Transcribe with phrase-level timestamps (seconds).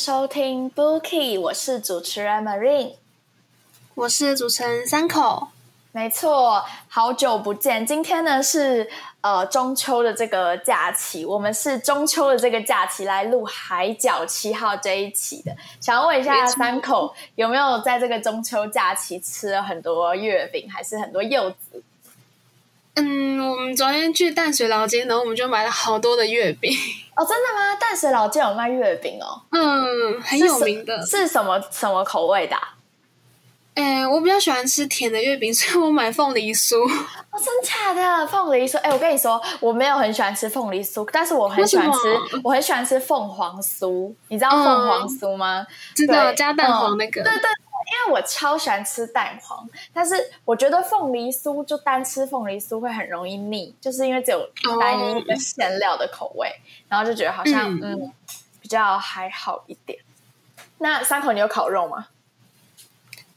[0.00, 2.94] 迎收听 Bookie，我是主持人 Marine，
[3.94, 5.48] 我是主持人三口。
[5.92, 7.84] 没错，好久不见。
[7.84, 8.88] 今天呢是
[9.20, 15.54] 呃中秋的这个假期，我们是中秋的这个假期来录《海角七号》这一期的。
[15.82, 21.69] 想要问一下三口，有没有在这个中秋假期吃了很多月饼，还是很多柚子？
[22.94, 26.72] 嗯，我们昨天去淡水老街，然后我们就买了好多的月饼。
[27.16, 27.76] 哦，真的吗？
[27.80, 29.40] 淡水老街有卖月饼哦。
[29.50, 31.04] 嗯，很有名的。
[31.06, 32.56] 是什么什么口味的？
[33.74, 36.76] 哎，我比较喜欢吃甜的月饼， 所以我买凤梨酥。
[36.82, 38.76] 哦，真假的凤梨酥？
[38.78, 41.98] 哎，我跟你说，我没有很喜欢吃凤梨酥，但是我很喜欢吃，
[42.42, 44.12] 我很喜欢吃凤凰酥。
[44.28, 45.64] 你知道凤凰酥吗？
[45.94, 47.22] 知道，加蛋黄那个。
[47.22, 47.48] 对对。
[47.86, 50.14] 因为我超喜欢吃蛋黄，但是
[50.44, 56.50] 我觉得凤梨酥就单吃凤梨酥会很容易腻，就是因为只有单一一个馅料的口味，
[56.88, 58.12] 然后就觉得好像嗯
[58.60, 59.98] 比较还好一点。
[60.78, 62.08] 那三口你有烤肉吗？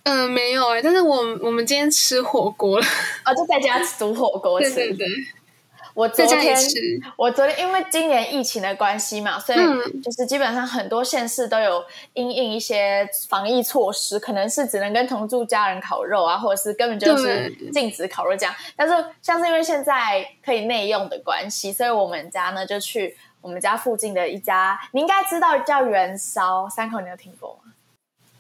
[0.03, 2.85] 嗯，没有哎，但是我我们今天吃火锅了，
[3.25, 4.73] 哦，就在家煮火锅吃。
[4.73, 5.07] 对对对。
[5.93, 6.57] 我昨天，
[7.15, 9.59] 我昨天因为今年疫情的关系嘛，所以
[10.01, 18.53] 就是基本上很多县市都有因应一些防疫措施，可能是只能跟同住家人烤肉啊，或者是根本就是禁止烤肉这样。
[18.75, 27.71] 但是像是因为现在可以内用的关系，所以我们家呢就去我们家附近的一家，你应该知道叫元烧三口，你有听过吗？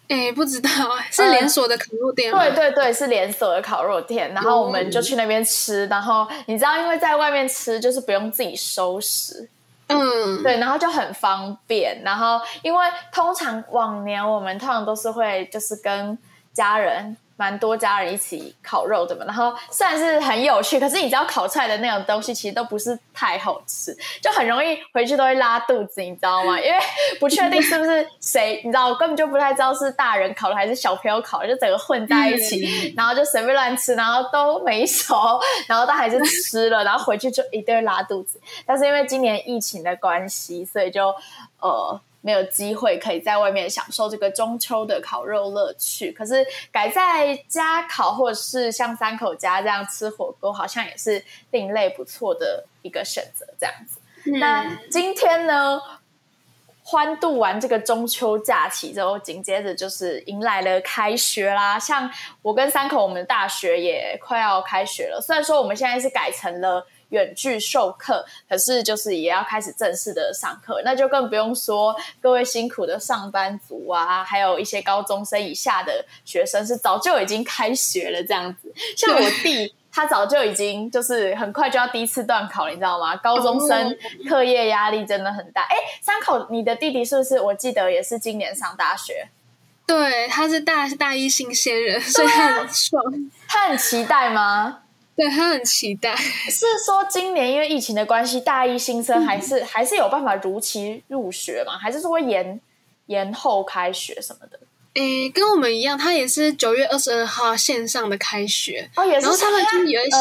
[0.07, 0.69] 哎，不知道，
[1.11, 2.39] 是连锁的烤肉店吗？
[2.39, 4.31] 对对对，是连锁的烤肉店。
[4.33, 5.85] 然后我们就去那边吃。
[5.87, 9.47] 然后你知道，因为在外面吃就是不用自己收拾，
[9.87, 12.01] 嗯，对，然后就很方便。
[12.03, 16.17] 然后因为通常往年我们通常都是会就是跟
[16.53, 17.15] 家人。
[17.35, 26.57] 蛮多家人一起烤肉的嘛，然后虽然是很有趣，可是你知道烤出来的那种东西其实都不是太好吃，就很容易回去都会拉肚子，你知道吗？
[26.61, 26.77] 因为
[27.19, 38.39] 不确定是不是谁，你知道，根本就不太知道是大人烤的还是小朋友烤的，就整个混在一起，然后就随便乱吃，然后都没熟，然后但还是吃了，然后回去就一定会拉肚子。
[38.65, 41.13] 但是因为今年疫情的关系，所以就
[41.59, 41.99] 呃。
[42.25, 53.45] 没有机会可以在外面享受这个中秋的烤肉乐趣，可是改在家烤，或者是像三口家这样吃火锅，好像也是另类不错的一个选择。
[53.59, 53.99] 这样子，
[54.39, 55.81] 那今天呢，
[56.81, 61.77] 欢度完这个中秋假期之后，紧接着就是迎来了开学啦。
[61.77, 62.09] 像
[62.41, 66.87] 我跟三口，我们大学也快要开学了，虽然说我们现在是改成了。
[67.13, 78.73] 远距授课，可是就是也要开始正式的上课，那就更不用说各位辛苦的上班族啊，还有一些高中生以下的学生是早就已经开学了这样子。
[78.97, 83.15] 像我弟，他早就已经就是很快就要第一次断考，你知道吗？
[83.17, 83.95] 高中生
[84.27, 85.61] 课业压力真的很大。
[85.61, 87.39] 哎，三口，你的弟弟是不是？
[87.39, 89.27] 我记得也是今年上大学。
[89.85, 93.03] 对，他是大大一新鲜人，所以很爽。
[93.47, 94.82] 他很期待吗？
[95.15, 101.77] 对他很期待，是说今年因为疫情的关系，大一新生还是还是有办法如期入学吗？
[101.77, 102.59] 还是说会延
[103.05, 104.59] 延后开学什么的？
[104.95, 109.25] 诶，跟我们一样，他也是九月二十二号线上的开学哦，也是。
[109.25, 110.17] 然后他们就有一些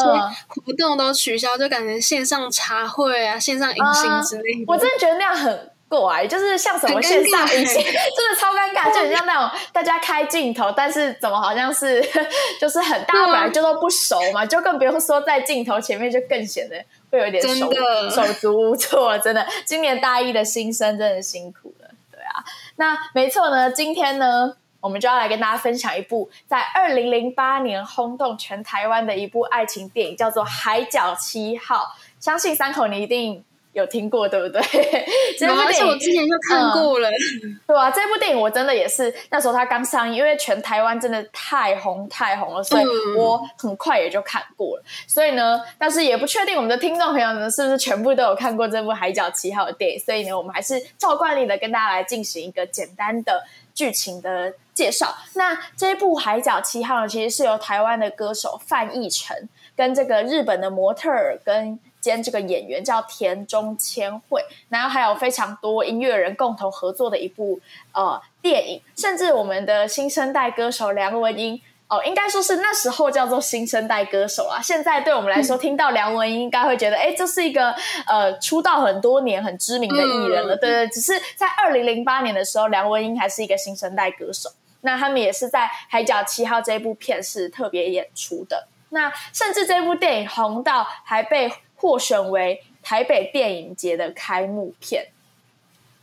[0.47, 4.65] 活动都取消，就感觉线上茶会啊、线上迎新之类的。
[4.67, 5.69] 我真的觉得那样很。
[5.93, 12.03] 过来就是像什么线上一些，真的超尴尬，就很像那种大家开镜头，但是怎么好像是
[12.59, 17.71] 就是很大家本来就都不熟嘛，就更不用说在镜头前面就更显得会有点手
[18.09, 19.15] 手足无措。
[19.19, 22.43] 真的，今年大一的新生真的辛苦了，对啊。
[22.77, 31.75] 那没错呢，今天呢，我们就要来跟大家分享一部在二零零八年轰动全台湾的一部爱情电影，叫做《海角七号》。
[32.19, 33.45] 相信三口你一定。
[33.73, 34.61] 有听过对不对？
[35.37, 37.09] 这部电影我之前就看过了，
[37.67, 42.85] 对啊，这部电影我真的也是那时候它刚上映，因为全台湾真的太红太红了，所以
[43.17, 44.83] 我很快也就看过了。
[45.07, 49.99] 所以呢，但是也不确定我们的听众朋友呢是不是全部都有看过这部《海角七号》的电影。
[49.99, 53.43] 所以呢，我们还是照惯例的跟大家来进行一个简单的
[53.73, 55.15] 剧情的介绍。
[55.33, 61.79] 那这部《海角七号》呢其实是由台湾的歌手范逸臣跟这个日本的模特儿跟。
[62.03, 67.61] 兼这个演员叫田中千惠，然后还有非常多音乐人共同合作的一部
[67.93, 74.59] 呃电影，甚至我们的新生代歌手梁文音哦，应该说是那时候叫做新生代歌手啊。
[74.61, 77.73] 现在对我们来说，听到梁文音应该会觉得，哎，这是一个
[78.05, 80.57] 呃出道很多年很知名的艺人了。
[80.57, 84.49] 对对，只是在二零零八年的时候，梁文音还是一个新生代歌手。
[84.81, 88.67] 那他们也是在《海角七号》这部片是特别演出的。
[88.89, 91.49] 那甚至这部电影红到还被。
[91.83, 95.07] 获选为台北电影节的开幕片，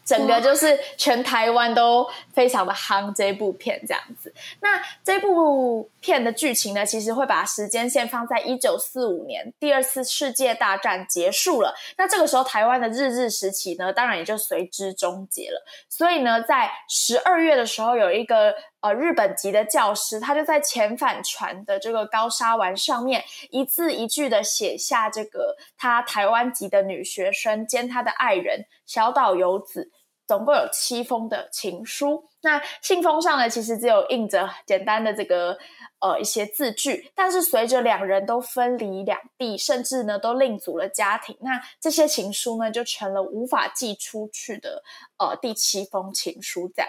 [0.05, 4.35] 整个就是全台湾都非常的夯这部片这样子。
[4.61, 11.75] 那这部片的剧情呢，其实会把时间线放在一九四五年，第二次世界大战结束了。
[11.97, 15.65] 那这个时候，台湾的日治时期呢，当然也就随之终结了。
[15.89, 29.91] 所以呢，在十二月的时候，有一个呃日本籍的教师，他就在遣返船的这个高沙丸上面，一字一句的写下这个他台湾籍的女学生兼他的爱人小岛游子。
[30.27, 35.59] 总共有七封的情书，那信封上呢，其实只有印着简单的这个
[35.99, 44.85] 呃一些字句，但是随着两人都分离两地，甚至呢都另组了家庭，那这些情书呢就成了无法寄出去的
[45.19, 46.89] 呃第七封情书，这样。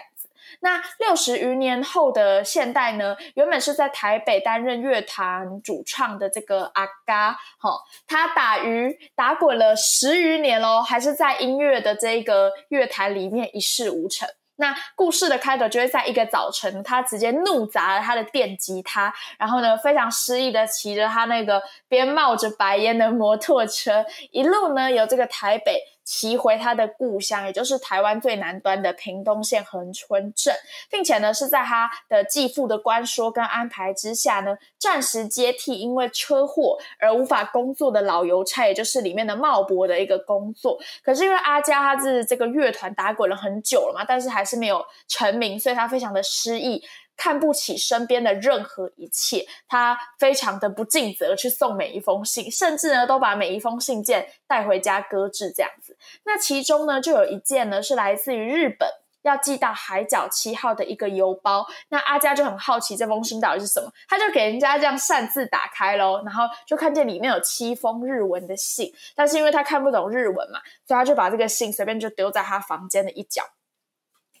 [0.60, 14.28] 那六十余年后的现代呢，原本是在台北担任乐团主唱的这个阿嘎，哈，他打鱼打滚了十余年喽，还是在音乐的这个乐坛里面一事无成。
[14.56, 25.80] 那故事的开头就会在一个早晨，他直接怒砸了他的电吉他，然后呢，非常失意的骑着他那个边冒着白烟的摩托车，一路呢由这个台北。
[26.04, 30.54] 骑回他的故乡，也就是台湾最南端的屏东县恒春镇，
[30.90, 40.78] 并且呢是在他的继父的官说跟安排之下呢，暂时接替因为车祸而无法工作的老邮差，也就是里面的茂博的一个工作。
[41.04, 46.82] 可是因为阿佳他是这个乐团打滚了很久了嘛，但是还是没有成名，所以他非常的失意。
[47.22, 55.96] 看不起身边的任何一切，他非常的不尽责去送每一封信，甚至呢都把每一封信件带回家搁置这样子。
[56.24, 58.88] 那其中呢就有一件呢是来自于日本
[59.22, 61.64] 要寄到海角七号的一个邮包。
[61.90, 73.44] 那阿佳就很好奇这封信到底是什么，他就给人家这样擅自打开喽，然后就看见里面有七封日文的信，但是因为他看不懂日文嘛，所以他就把这个信随便就丢在他房间的一角。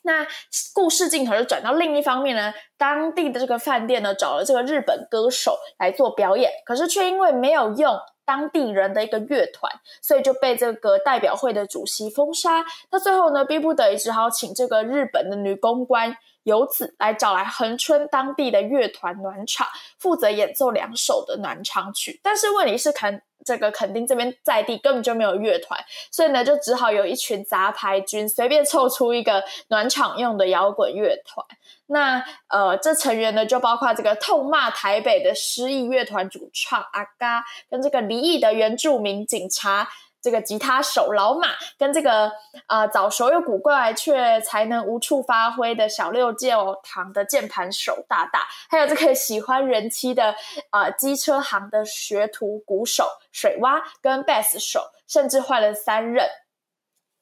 [0.02, 0.26] 那
[0.74, 12.64] 故事镜头就转到另一方面呢，当地的这个饭店呢找了这个日本歌手来做表演，可是却因为没有用当地人的一个乐团，所以就被这个代表会的主席封杀。
[12.90, 19.66] 那最后呢，逼不得已只好请这个日本的女公关由此来找来恒春当地的乐团暖场，
[19.98, 22.20] 负责演奏两首的暖场曲。
[22.22, 25.78] 但是问题是，肯这个肯定这边在地根本就没有乐团，
[26.10, 31.44] 所以呢，就只好有一群杂牌军随便凑出一个暖场用的摇滚乐团。
[31.86, 39.88] 那呃，这成员呢就包括这个痛骂台北的失意乐团主唱阿嘎，跟这个离异的原住民警察。
[40.22, 42.30] 这个吉他手老马跟这个
[42.68, 50.36] 呃早熟又古怪却才能无处发挥的小六教堂的键盘手大大，还有这个喜欢人妻的
[50.70, 56.28] 呃机车行的学徒鼓手水蛙跟贝斯手，甚至换了三任。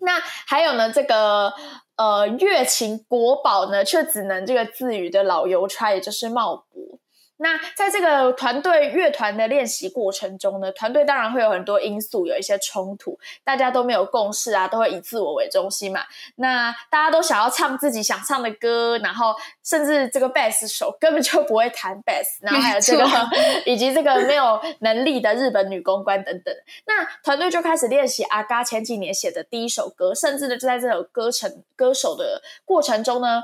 [0.02, 1.52] 那还有呢，这个
[1.96, 6.89] 呃乐琴国宝呢，却只能这个自娱的老邮差，也就是茂博。
[7.42, 16.02] 那在这个团队乐团的练习过程中呢，团队当然会有很多因素，有一些冲突，大家都没有共识啊，都会以自我为中心嘛。
[16.36, 23.04] 那大家都想要唱自己想唱的歌，然后甚至这个贝斯手根本就不会弹贝斯，然后还有这个
[23.64, 26.54] 以及这个没有能力的日本女公关等等。
[26.86, 33.42] 那团队就开始练习阿嘎前几年写的第一首歌，甚至呢就在这首歌成歌手的过程中呢。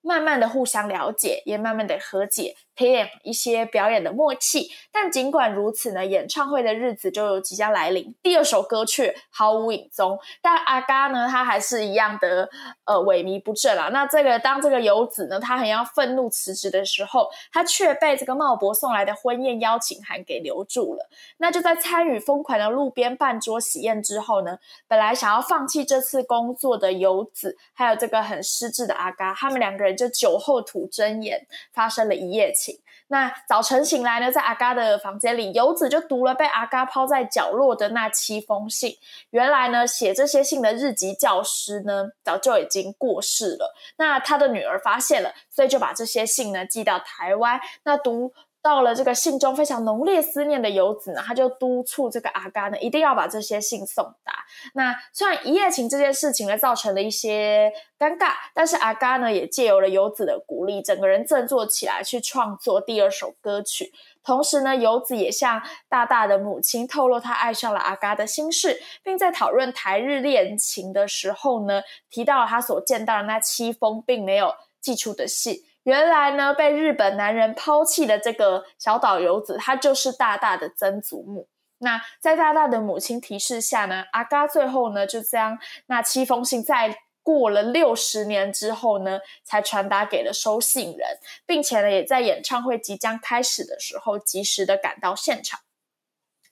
[0.00, 4.70] 慢慢的互相了解，也慢慢的和解，培养一些表演的默契。
[4.92, 10.18] 但尽管如此呢，演唱会的日子就即将来临，第二首歌却毫无影踪。
[10.40, 12.48] 但阿嘎呢，他还是一样的
[12.84, 13.88] 呃萎靡不振啊。
[13.92, 21.10] 那这个当这个游子呢，他很要愤怒辞职的时候，他却被这个茂博送来的婚宴邀请函给留住了。
[21.38, 29.88] 那就在参与疯狂的路边半桌喜宴之后呢，本来想要放弃这次工作的游子，还有这个很失智的阿嘎，他们两个人。
[29.98, 32.67] 就酒后吐真言，发生了一夜情。
[33.08, 38.96] 那早晨醒来呢，在阿嘎的房间里，游子就读了被阿嘎抛在角落的那七封信。
[39.30, 43.74] 原来呢，写这些信的日籍教师呢，早就已经过世了。
[43.96, 47.60] 那他的女儿发现了，所以就把这些信呢寄到台湾。
[47.82, 48.32] 那读。
[48.68, 54.44] 到了这个信中非常浓烈思念的游子呢，他就督促这个阿嘎呢，一定要把这些信送达。
[54.74, 63.90] 那虽然一夜情这件事情呢，造成了一些尴尬，但是阿嘎呢，也借由了游子的鼓励，整个人振作起来，去创作第二首歌曲。
[64.22, 75.62] 同时呢，游子也向大大的母亲透露他爱上了阿嘎的心事，并在讨论台日恋情的时候呢，提到了他所见到的那七封并没有寄出的信。
[75.88, 81.48] 原来呢，被日本男人抛弃的这个小岛游子，他就是大大的曾祖母。
[81.78, 86.98] 那在大大的母亲提示下呢，阿嘎最后呢就将那七封信在。
[87.20, 95.60] 过了六十年之后呢，才传达给了收信人，并且呢，也在演唱会即将开始的时候，及时的赶到现场。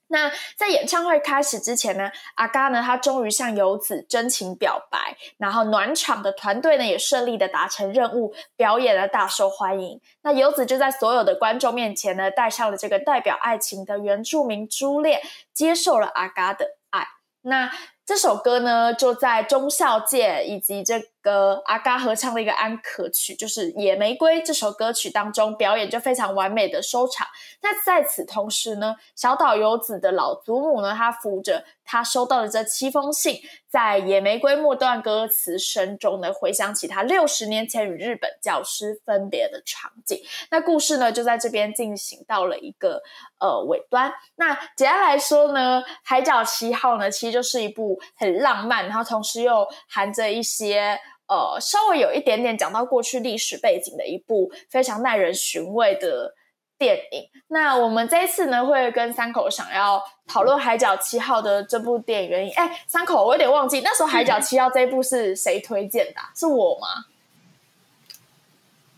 [0.09, 10.01] 那在演唱会开始之前呢，阿嘎呢，他终于向游子真情表白，然后暖场的团队呢，也顺利的达成任务，表演了大受欢迎。
[10.23, 15.21] 那游子就在所有的观众面前呢，戴上了这个代表爱情的原住民珠链，
[15.53, 17.07] 接受了阿嘎的爱。
[17.43, 17.71] 那
[18.05, 27.27] 这首歌呢，就在中校界以及这个阿嘎合唱的一个安可曲，就是《野玫瑰》这首歌曲当中表演，就非常完美的收场。
[27.63, 40.21] 那在此同时呢，小岛游子的老祖母呢，她扶着她收到的这七封信，在《野玫瑰》末段歌词声中呢，回想起她六十年前与日本教师分别的场景。
[40.53, 43.03] 那故事呢，就在这边进行到了一个
[43.41, 44.13] 呃尾端。
[44.37, 50.97] 那简单来说呢，《海角七号》呢，其实就是一部很浪漫，然后同时又含着一些。
[51.29, 56.35] 呃，稍微有一点点讲到过去历史背景的一部非常耐人寻味的
[56.79, 57.29] 电影。
[57.49, 62.53] 那我们这一次呢，会跟三口想要讨论《海角七号》的这部电影原因。
[62.55, 66.21] 哎，三口，我有点忘记那时候《海角七号》这一部是谁推荐的？
[66.35, 67.07] 是我吗？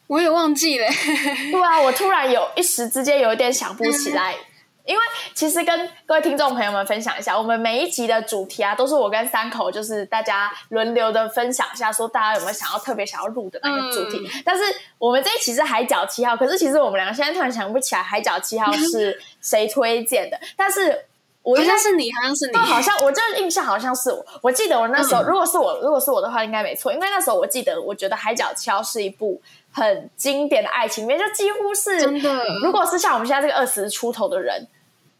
[0.08, 0.86] 我也忘记了。
[1.52, 4.34] 对啊，我突然有一时之间有一点想不起来。
[4.88, 5.00] 因为
[5.34, 14.26] 其实跟各位听众朋友们分享一下，我们每一集的主题啊，都是我跟三口，就是大家轮流的分享一下，说大家有没有想要特别想要录的那个主题。
[14.42, 14.64] 但是
[14.96, 20.40] 我们这一期是海角七号，可是其实我们两个现在突然想不起来海角七号是谁推荐的。
[20.56, 21.04] 但是
[21.42, 24.24] 我好像是你，好像是你，好像我这印象好像是我。
[24.40, 29.38] 我记得我那时候，如果是我，如果是我的话，应该没错，因为那时候我记得，我觉得海角七号是一部
[29.70, 32.46] 很经典的爱情片，就几乎是真的。
[32.64, 34.66] 如果是像我们现在这个二十出头的人。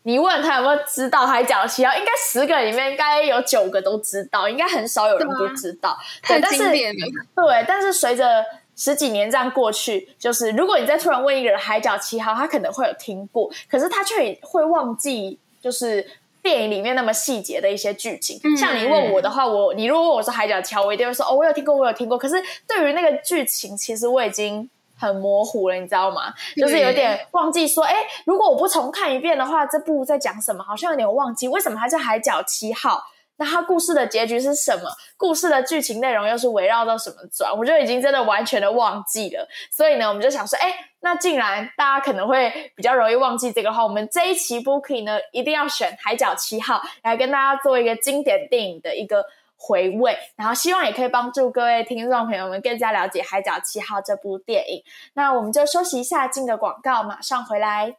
[0.09, 1.95] 你问他有没有知道海角七号？
[1.95, 5.95] 应该十个里面应该有九个都知道，应该很少有人不知道。
[6.23, 7.07] 太经典了。
[7.37, 8.43] 对，但是随着
[8.75, 16.03] 十几年这样过去，就是如果你再突然问一个人海角七号，他可能会有听过，可是他却会忘记，就是
[16.43, 18.41] 电影里面那么细节的一些剧情。
[18.57, 22.17] 像你问我的话，我你如果问我说海角七号，我一定会说哦，我有听过，我有听过。
[22.17, 24.71] 可是对于那个剧情，其实我已经。
[24.99, 26.35] 很模糊了，你知道吗？
[26.57, 27.95] 就是有点忘记说，哎，
[28.27, 30.65] 如果我不重看一遍的话，这部在讲什么？
[30.65, 32.97] 好像有点忘记，为什么它叫《海角七号》？
[33.41, 34.91] 那它故事的结局是什么？
[35.17, 37.57] 故事的剧情内容又是围绕到什么转？
[37.57, 39.49] 我就已经真的完全的忘记了。
[39.71, 46.75] 所以呢，我们就想说，哎，那既然大家可能会比较容易忘记这个话，我们这一期 Booking 呢，一定要选《海角七号》
[47.05, 49.25] 来跟大家做一个经典电影的一个。
[49.59, 54.83] 回味，然后希望也可以帮助各位听众朋友们更加了解《海角七号》这部电影。
[55.15, 57.97] 那我们就休息一下，进个广告，马上回来。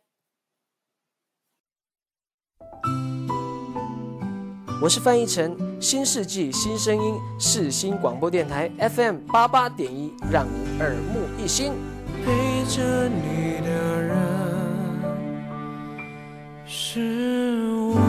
[4.81, 11.73] 我是范逸臣，新世纪新声音，世新广播电台 FM 八八点一，让你耳目一新。
[12.25, 14.17] 陪着你的人
[16.65, 18.08] 是我。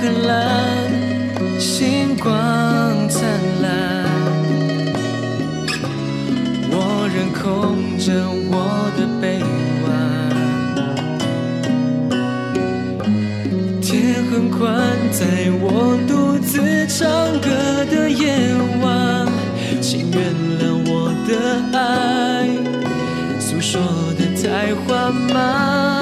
[0.00, 0.88] 很蓝，
[1.58, 2.32] 星光
[3.06, 3.20] 灿
[3.60, 3.70] 烂。
[6.70, 8.08] 我仍空着
[8.50, 9.26] 我的臂
[9.84, 9.88] 弯，
[13.82, 14.64] 天很宽，
[15.12, 17.04] 在我独自唱
[17.38, 17.50] 歌
[17.90, 19.28] 的夜晚，
[19.82, 20.18] 请原
[20.58, 21.30] 谅我的
[21.78, 22.48] 爱，
[23.38, 23.82] 诉说
[24.18, 25.99] 的太缓慢。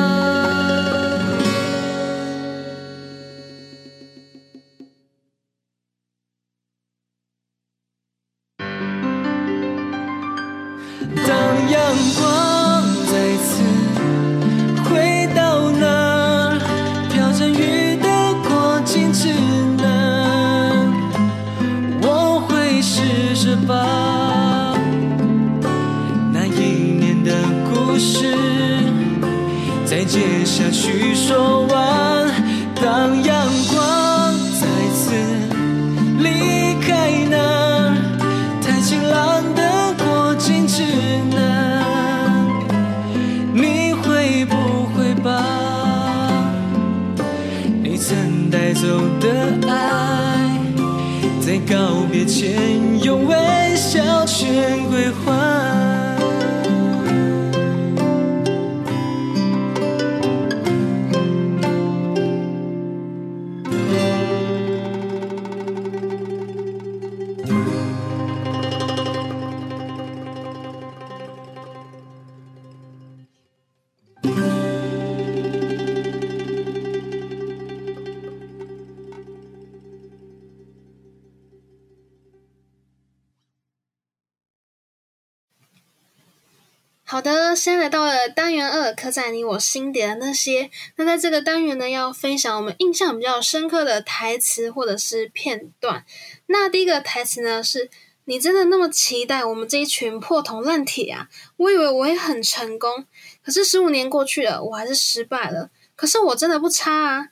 [87.10, 90.70] 好的，现在来到了单元二，刻在你我心底的那些。
[90.96, 96.04] 那在这个单元呢，要分享我们印象比较深刻的台词或者是片段。
[96.48, 97.88] 那第一个台词呢，是
[98.26, 101.30] 你真的那么期待我们这一群破铜烂铁啊？
[101.56, 103.06] 我以为我会很成功，
[103.42, 105.70] 可是十五年过去了，我还是失败了。
[105.96, 107.28] 可是我真的不差啊！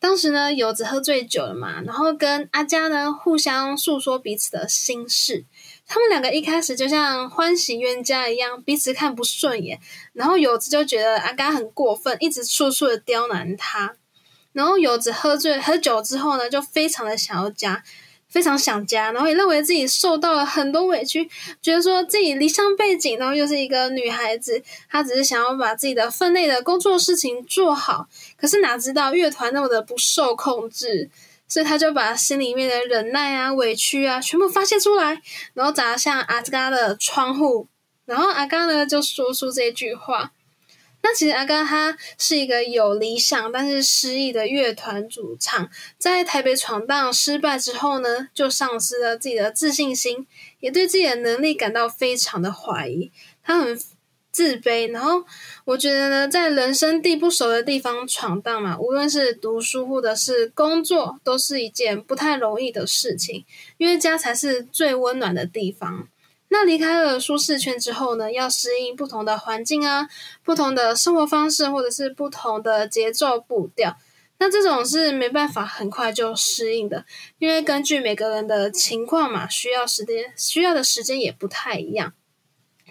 [0.00, 5.44] 当时呢，柚子喝醉酒了嘛，然后跟阿佳呢互相诉说彼此的心事。
[5.92, 9.78] 他们两个一开始就像欢喜冤家一样，彼此看不顺眼。
[10.14, 13.94] 然后柚子就觉得阿甘很过分，一直处处的刁难他。
[14.54, 17.84] 然后柚子喝醉喝酒之后呢，就非常的想要家，
[18.26, 21.28] 非常想家，然后也认为自己受到了很多委屈，
[21.60, 28.08] 觉得说自己离乡背景，然后又是一个女孩子，她只是想要把自己的分内的工作事情做好。
[28.38, 31.10] 可是哪知道乐团那么的不受控制。
[31.52, 35.20] 所以他就把心里面的忍耐啊、委屈啊，全部发泄出来，
[35.52, 37.68] 然后砸向阿嘎的窗户。
[38.06, 40.32] 然后阿嘎呢就说出这句话。
[41.02, 50.26] 那其实阿嘎他是一个有理想但是失意的乐团主唱，在台北闯荡失败之后呢，就丧失了自己的自信心，
[50.60, 53.12] 也对自己的能力感到非常的怀疑。
[53.42, 53.78] 他很。
[54.32, 55.26] 自卑，然后
[55.64, 63.44] 我觉得呢，在人生地不熟的地方闯荡嘛，无论是读书或者是工作，都是一件不太容易的事情。
[63.78, 66.08] 因为家才是最温暖的地方。
[66.48, 70.08] 那离开了舒适圈之后呢，要适应不同的环境啊，
[70.44, 73.96] 不同的生活方式，或者是不同的节奏步调。
[74.38, 77.06] 那这种是没办法很快就适应的，
[77.38, 82.12] 因为根据每个人的情况嘛，需要时间，需要的时间也不太一样。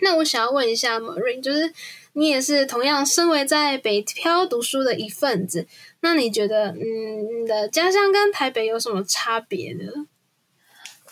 [0.02, 1.72] 那我想要问一下 Marine，就是
[2.14, 5.68] 你也是同样身为在北漂读书的一份子，
[6.02, 10.08] 那你觉得，嗯，你的家乡跟台北有什么差别呢？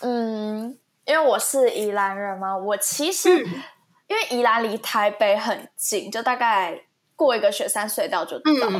[0.00, 6.84] 嗯，因为我是宜兰人嘛，我其实因为宜兰离台北很近，就大概
[7.16, 8.70] 过一个雪山隧道就到，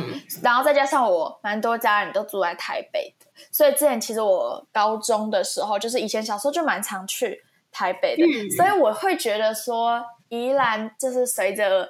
[0.43, 7.43] 然后再加上我蛮多家人都住在台北的，所以之前其实我高中的时候，就是以前小时候就蛮常去。
[7.73, 8.23] 台北的，
[8.57, 11.89] 所以我会觉得说，宜兰就是随着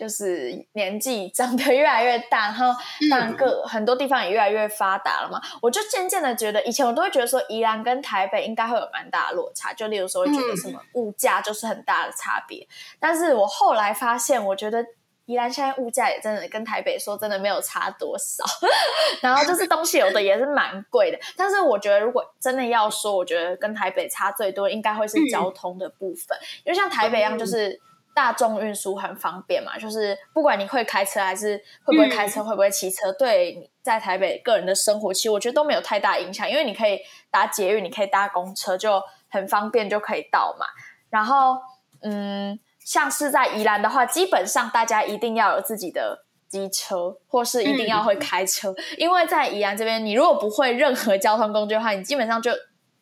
[0.00, 2.74] 就是年纪长得越来越大，然后
[3.10, 12.66] 当各很多地方也越来越发达了嘛，我就渐渐的觉得，以前我都会觉得说，宜兰跟台北应该会有蛮大的落差，就例如说会觉得什么物价就是很大的差别，
[12.98, 14.82] 但是我后来发现，我觉得。
[15.26, 18.42] 宜兰现在物价也真的跟台北说真的没有差多少，
[19.22, 21.18] 然后就是东西有的也是蛮贵的。
[21.36, 27.80] 但是我觉得如果真的要说，我觉得跟台北差最多应该会是交通的部分，因为像台北一样就是
[28.14, 40.66] 大众运输很方便嘛，就是不管你会开车还是会不会开车，会不会骑车，对你在台北个人的生活其实我觉得都没有太大影响，因为你可以搭捷运，你可以搭公车，就很方便就可以到嘛。
[41.08, 41.58] 然后
[42.02, 42.58] 嗯。
[42.82, 52.50] 像是在宜兰的话，基本上大家一定要有自己的机车，或是一定要会开车，因为在宜兰这边，你如果不会任何交通工具的话，你基本上就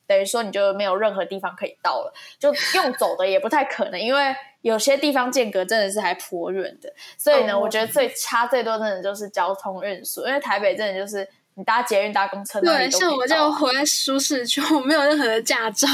[0.09, 6.90] 等于说你就没有任何地方可以到了，就用走的也不太可能，因为有些地方间隔真的是还颇远的。
[7.16, 15.87] 所以呢，哦我觉得最差最多真的就是交通运输，因为台北真的就是你搭捷运、搭公车，对，都像我就活在舒适区，我没有任何的驾照，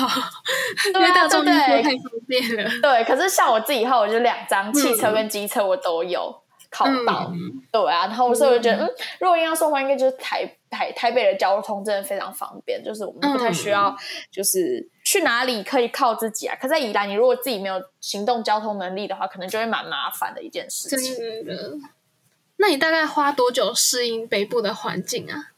[0.87, 2.71] 因对啊为大众运输对太方便了。
[2.81, 6.35] 对，可是像我自己以后，我就两张汽车跟机车我都有
[6.71, 13.97] 考到，嗯对啊，然后所以我就觉得，嗯，如果硬要说的话，应该就是台台台北的交通真的非常方便，就是我们不太需要，
[14.31, 16.57] 就是去哪里可以靠自己啊。
[16.61, 21.17] 可在宜兰，你如果自己没有行动交通能力的话，可能就会蛮麻烦的一件事情。
[21.17, 21.79] 真的。
[22.57, 25.51] 那你大概花多久适应北部的环境啊？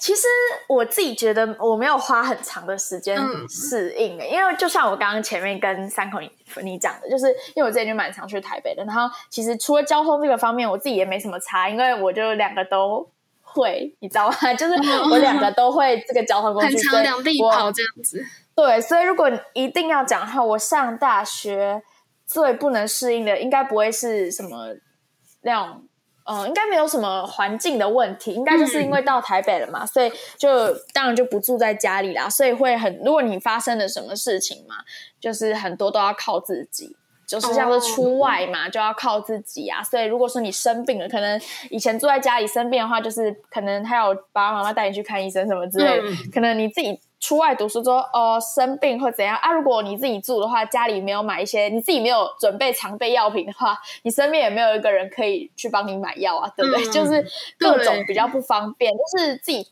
[0.00, 0.28] 其实
[0.68, 6.30] 我自己觉得我没有花很长的时间嗯适应的，因为就像我刚刚前面跟三口你
[6.62, 13.10] 你讲的，就是因为我之前就蛮常去台北的，然后其实除了交通这个方面，我自己也没什么差，因为我就两个都
[13.52, 14.34] 会，你知道吗？
[14.54, 14.74] 就是
[15.10, 18.24] 我两个都会这个交通工具，很常所以我两地跑这样子。
[18.54, 21.82] 对，所以如果一定要讲的话，我上大学
[22.26, 24.74] 最不能适应的，应该不会是什么
[25.42, 25.82] 那种，
[26.24, 34.76] 呃，应该没有什么环境的问题，应该就是因为到台北了嘛，所以就当然就不住在家里啦，所以会很，如果你发生了什么事情嘛，
[35.20, 36.96] 就是很多都要靠自己。
[37.28, 39.82] 就是像是出外嘛就要靠自己啊。
[39.82, 46.08] 所以如果说你生病了，可能以前住在家里生病的话，就是可能还有爸爸妈妈带你去看医生什么之类的。
[46.08, 49.52] 嗯可能你自己出外读书之后，哦、生病或怎样啊？
[49.52, 56.86] 如果你自己住的话，家里没有买一些，你自己没有准备常备药品的话，你身边也没有一个人可以去帮你买药啊，对不对？
[56.86, 57.26] 嗯就是
[57.58, 59.66] 各种比较不方便，就是自己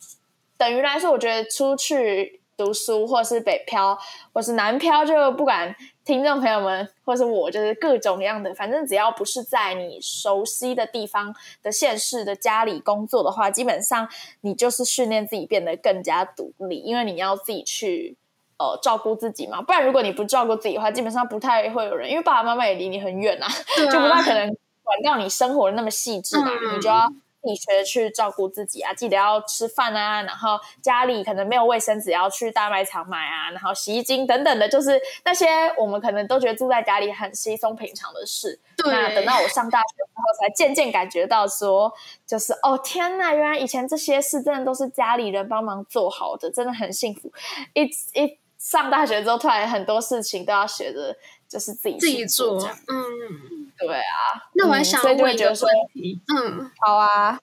[0.59, 3.97] 等于来说，我觉得出去读书或是北漂
[4.33, 5.75] 或是南漂，就不管
[6.07, 14.09] 听众朋友们或是我，就是各种样的，反正只要不是在你熟悉的地方的县市的家里工作的话，基本上
[14.40, 18.16] 你就是训练自己变得更加独立，因为你要自己去。
[18.59, 27.07] 呃，照顾自己嘛，不然如果你不照顾自己的话，基本上不太会有人，因为爸爸妈妈也离你很远啊，啊就不太可能管到你生活的那么细致嘛，嗯你就要
[27.47, 35.47] 自己学着去照顾自己啊，记得要吃饭啊，然后家里可能没有卫生纸，要去大卖场买啊，然后洗衣精等等的，就是那些
[35.79, 38.59] 我们可能都觉得住在家里很稀松平常的事。
[38.77, 41.93] 对那等到我上大学之后，才渐渐感觉到说，
[42.27, 47.33] 就是哦天呐，原来以前这些事真的都是家里人帮忙做好的，真的很幸福。
[47.75, 47.85] 一
[48.21, 51.17] 一上大学之后，突然很多事情都要学着
[51.49, 53.71] 就是自己自己做，嗯。
[53.79, 54.41] 对啊。
[54.55, 55.55] 那我还想问一个问
[55.93, 57.39] 题，嗯，好啊，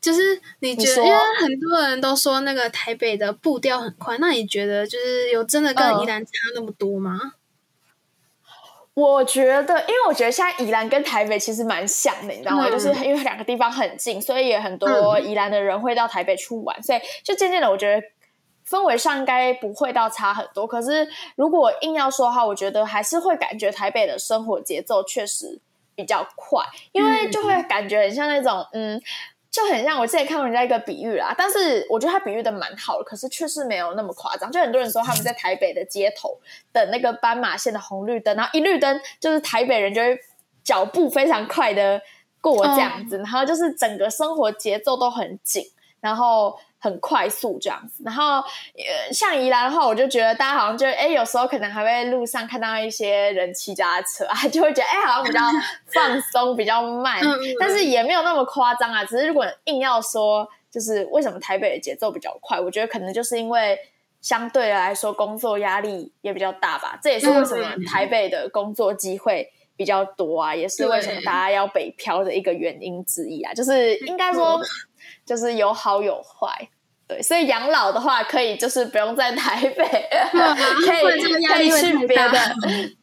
[0.00, 7.18] 就是你觉得，因为很多人都说那个台北的步调很快，那你觉得就是有真的跟嗯宜兰差那么多吗？
[8.94, 12.68] 我觉得，因为我觉得现在宜兰跟台北其实蛮像的，你知道吗？
[12.68, 18.00] 嗯就是因为两个地方很近，所以也很多宜兰的人会到台北去玩，所以就渐渐的，我觉得
[18.68, 20.66] 氛围上应该不会到差很多。
[20.66, 25.58] 可是如果硬要说的话，我觉得还是会感觉台北的生活节奏确实
[25.94, 29.00] 比较快，因为就会感觉很像那种嗯。
[29.48, 34.52] 就很像我之前看过人家一个比喻啦，但是我觉得他比喻的蛮好的，可是确实没有那么夸张。
[34.52, 36.38] 就很多人说他们在台北的街头
[36.72, 40.20] 等那个斑马线的红绿灯，然后一绿灯就是台北人就会
[40.62, 41.98] 脚步非常快的
[42.42, 45.64] 过这样子，然后就是整个生活节奏都很紧，
[46.00, 48.04] 然后很快速这样子。
[48.04, 55.40] 然后呃，像宜兰的话，我就觉得大家好像就哎，有时候可能还会路上看到一些人骑脚踏车啊， 就会觉得哎，好像比较
[55.92, 57.20] 放松，比较慢
[57.58, 59.04] 但是也没有那么夸张啊。
[59.04, 63.78] 只是如果硬要说，就是为什么台北的节奏比较快，我觉得可能就是因为。
[64.22, 73.54] 相对来说，工作压力也比较大吧，这也是为什么嗯台北的工作机会比较多啊，也是为什么大家要北漂的一个原因之一啊。
[73.54, 74.60] 就是应该说，
[75.24, 76.68] 就是有好有坏。
[77.08, 79.84] 对，所以养老的话，可以就是不用在台北，
[80.84, 81.00] 可以
[81.46, 82.38] 可以去别的，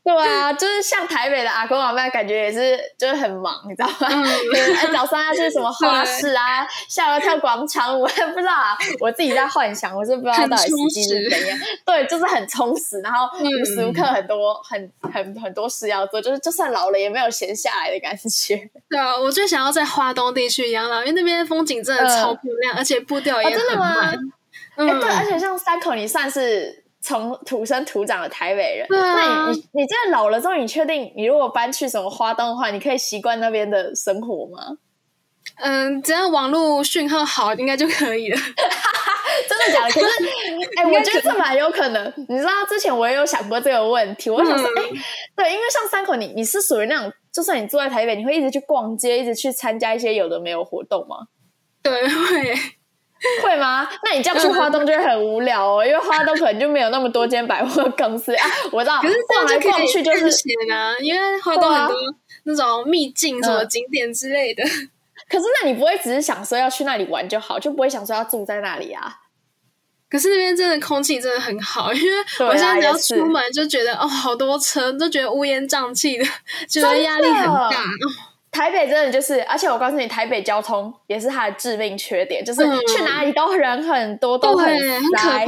[0.04, 4.10] 对啊，就是像台北的阿公阿妈，感觉也是就是很忙，你知道吗？
[4.12, 4.24] 嗯
[4.76, 11.58] 哎早上要去什么花市啊，下午要跳广场舞， 我也不知道啊，我自己在幻想，我是不知道到底实际是怎样。
[11.86, 18.70] 对，就是很充实，然后嗯无时无刻很多、很很很多事要做，就是就算老了也没有闲下来的感觉。
[18.90, 24.16] 对啊，我最想要在花东地区养老，因为那边风景真的超漂亮，而且步调也嗯哦真的吗哎、
[24.78, 34.78] 对，而且像三口，你算是从土生土长的台北人，那你你你真的老了之后，你确定你如果搬去什么花东的话，你可以习惯那边的生活吗？
[35.58, 38.38] 嗯，只要网络讯号好，应该就可以了。
[39.48, 39.92] 真的假的？
[39.92, 40.08] 可是，
[40.78, 42.14] 哎、我觉得这蛮有可能。
[42.30, 45.04] 你知道，之前我也有想过这个问题，我想说，嗯哎、
[45.36, 51.18] 对，因为像三口你，你是属于那种就算你住在台北，你会一直去逛街，一直去参加一些有的没有活动吗？
[51.84, 52.56] 对，会。
[53.44, 53.88] 会吗？
[54.04, 58.46] 那你这样去花东就会很无聊哦，因为花东可能就没有那么多间百货公司啊。
[58.72, 61.96] 我知道，可是这样逛来就可以逛去就是探险啊，因为花东很多
[62.44, 64.64] 那种秘境、什么景点之类的。
[65.30, 69.20] 可是那你不会只是想说要去那里玩就好，就不会想说要住在那里啊？
[70.10, 76.26] 可是那边真的空气真的很好，因为我现在只要出门就觉得哦，好多车，都觉得乌烟瘴气的，
[76.70, 77.84] 觉得压力很大。
[78.54, 82.80] 台北真的就是，而且我告诉你，台北交通也是它的致命缺点，就是嗯。
[82.88, 84.68] 去哪里都人很多，都很
[85.18, 85.46] 塞。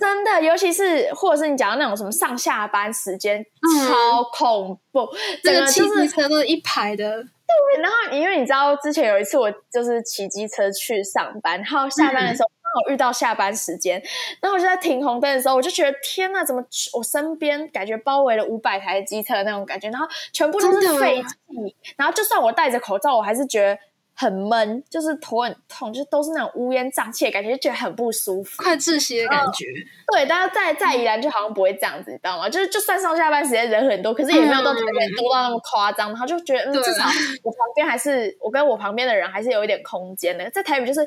[0.00, 3.86] 真的，尤其是或者是你讲到那种什么上下班时间，嗯。
[3.86, 5.06] 超恐怖，
[5.44, 14.02] 整个这个汽车都是一排的，对然后因为你知道，之前有一次我就是骑机车去上班，然后下班的时候刚好遇到下班时间，
[14.40, 23.78] 然后我就在停红灯的时候，我就觉得天呐，怎么我身边感觉包围了五百台机车的那种感觉，然后全部都是废气，然后就算我戴着口罩，我还是觉得
[24.14, 28.62] 很闷，就是头很痛，就是都是那种乌烟瘴气的感觉，就觉得很不舒服。
[28.62, 29.64] 快窒息的感觉。
[30.12, 32.48] 对，但是在在宜兰就好像不会这样子，你知道吗？
[32.48, 36.08] 就是就算上下班时间人很多，可是也没有到台北多到那么夸张。
[36.08, 37.04] 然后就觉得，嗯，至少
[37.44, 40.50] 我旁边还是我跟我旁边的人还是有一点空间的。
[40.50, 41.06] 在台北就是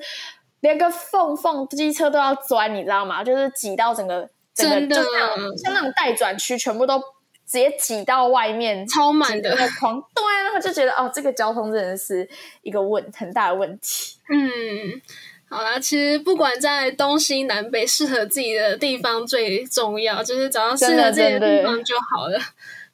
[0.61, 3.23] 连个缝缝机车都要钻，你知道吗？
[3.23, 10.01] 就是挤到整个整个真的就像像那种待转区，全部都直接挤到外面，超满的框。
[10.15, 12.27] 对啊，然后就觉得哦，这个交通真的是
[12.61, 14.15] 一个问很大的问题。
[14.29, 15.01] 嗯，
[15.49, 22.39] 好啦，其实不管在东西南北，适合自己的地方最重要，就是找到适合自己的地方就好了。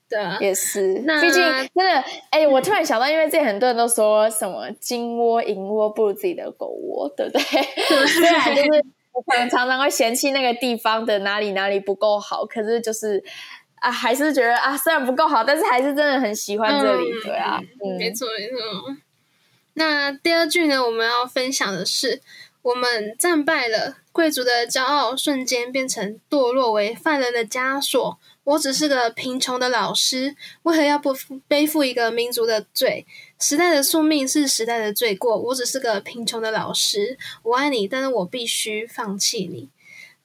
[0.10, 7.42] 对啊，也是，那毕竟真的，哎、我突然想到，因为之前很多人都说什么金窝银窝不如自己的狗窝，对不对？
[8.08, 13.22] 虽然就是我可能常常会嫌弃那个地方的哪里哪里不够好，可是就是
[13.80, 18.58] 啊，还是觉得啊，虽然不够好，但是还是真的很喜欢这里，嗯对啊，嗯，没错没错。
[19.74, 22.22] 那第二句呢，我们要分享的是，
[22.62, 28.18] 我们战败了，贵族的骄傲瞬间变成堕落为犯人的枷锁。
[28.48, 30.34] 我只是个贫穷的老师，
[30.64, 31.14] 为何要不
[31.50, 33.06] 背负一个民族的罪？
[33.38, 35.38] 时代的宿命是时代的罪过。
[35.38, 39.68] 我只是个贫穷的老师，我爱你，但是我必须放弃你。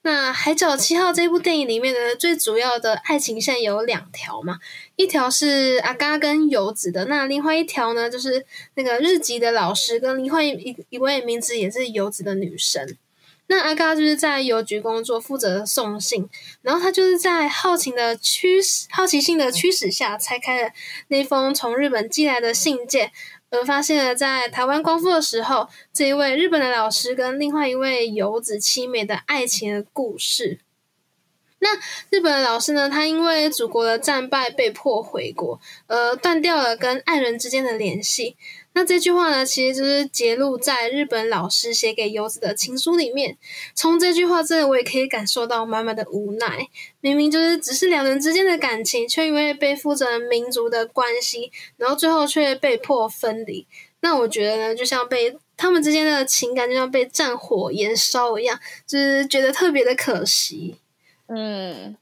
[0.03, 4.61] 那《海角七号》这部电影里面呢，最主要的爱情线有两条嘛，
[4.95, 12.97] 一条是阿嘎跟游子的，那另外一条呢，就是那个日籍的老师跟另外一一位名字也是游子的女生。
[13.53, 16.27] 那阿嘎就是在邮局工作，负责送信，
[16.62, 20.71] 然后他就是在好奇的驱使、好奇心的驱使下，拆开了
[21.09, 23.12] 那封从日本寄来的信件，
[23.51, 30.61] 而发现了在台湾光复的时候，这一位日本的老师跟另外一位游子凄美的爱情的故事。
[31.62, 31.68] 那
[32.11, 32.90] 日本的老师呢？
[32.90, 38.37] 他因为祖国的战败被迫回国，呃，断掉了跟爱人之间的联系。
[38.72, 43.37] 那这句话呢，其实就是揭露在日本老师写给游子的情书里面。
[43.75, 46.66] 从这句话，这我也可以感受到满满的无奈。
[47.01, 53.64] 明明就是只是两人之间的感情，却因为背负着民族的关系，然后最后却被迫分离。
[54.01, 60.75] 那我觉得呢，就像被他们之间的情感就像被战火燃烧一样，就是觉得特别的可惜。
[61.35, 61.97] 嗯，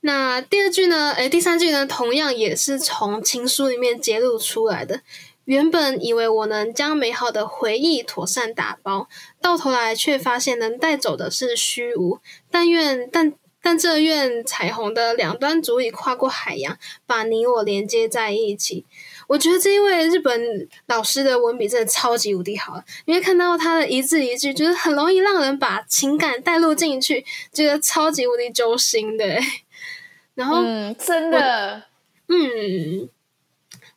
[0.00, 1.12] 那第二句呢？
[1.12, 5.02] 诶，第三句呢，同样也是从情书里面揭露出来的。
[5.44, 9.08] 原本以为我能将美好的回忆妥善打包，
[9.40, 12.18] 到头来却发现能带走的是虚无。
[12.50, 18.84] 但愿，但但这愿彩虹的两端足以跨过海洋，把你我连接在一起。
[19.26, 29.40] 我觉得这一位日本老师的文笔真的超级无敌好，因为看到他的一字一句，就是很容易让人把情感带入进去，觉得超级无敌揪心的欸。
[30.34, 31.84] 然后，嗯，真的，
[32.28, 33.08] 嗯，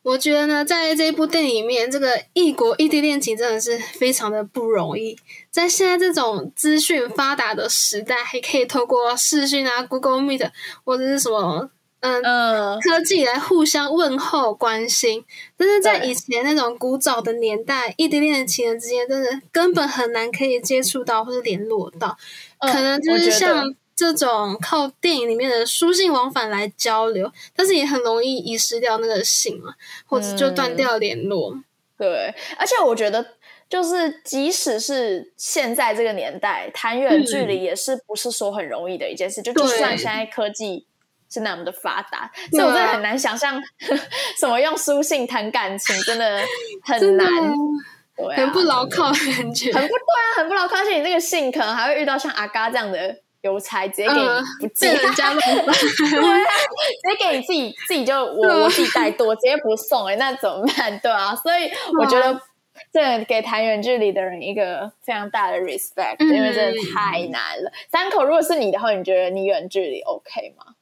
[0.02, 5.18] 我觉得呢，在这一部电影里面，这个异国异地恋情真的是非常的不容易。
[5.50, 10.50] 在现在这种资讯发达的时代，还可以透过视讯啊、Google Meet
[10.82, 12.22] 或者是什么，嗯。
[12.22, 15.24] 嗯，科技来互相问候、关心，
[15.56, 22.16] 但是在以前那种古早的年代，异地恋的情人之间，真的根本很难可以接触到或者联络到，
[22.58, 29.74] 嗯可能就是像这种靠电影里面的书信往返来交流，但是也很容易遗失掉那个信嘛，
[30.06, 31.54] 或者就断掉联络。
[31.98, 33.34] 对，而且我觉得，
[33.68, 39.42] 就是即使是现在这个年代，谈远距离也是不是说很容易的一件事。
[39.42, 40.86] 就就算现在科技
[41.32, 43.60] 是那么的发达，啊所以我真的很难想象
[44.38, 46.42] 什么用书信谈感情，真的
[46.84, 47.26] 很难，
[48.16, 49.72] 对啊很不牢靠的感觉。
[49.72, 50.76] 很不对啊，很不牢靠。
[50.78, 54.14] 而且你这个信可能还会遇到像阿嘎这样的邮差，直接给
[54.60, 60.98] 不寄，被人家 直接给你自己自己就我我自己带多，直接不送哎、那怎么办？
[60.98, 62.38] 对啊， 所以我觉得
[62.92, 67.72] 这给谈远距离的人一个非常大的 respect，、嗯因为真的太难了。
[67.90, 70.74] 三口，如果是你的话，你觉得你远距离 OK 吗？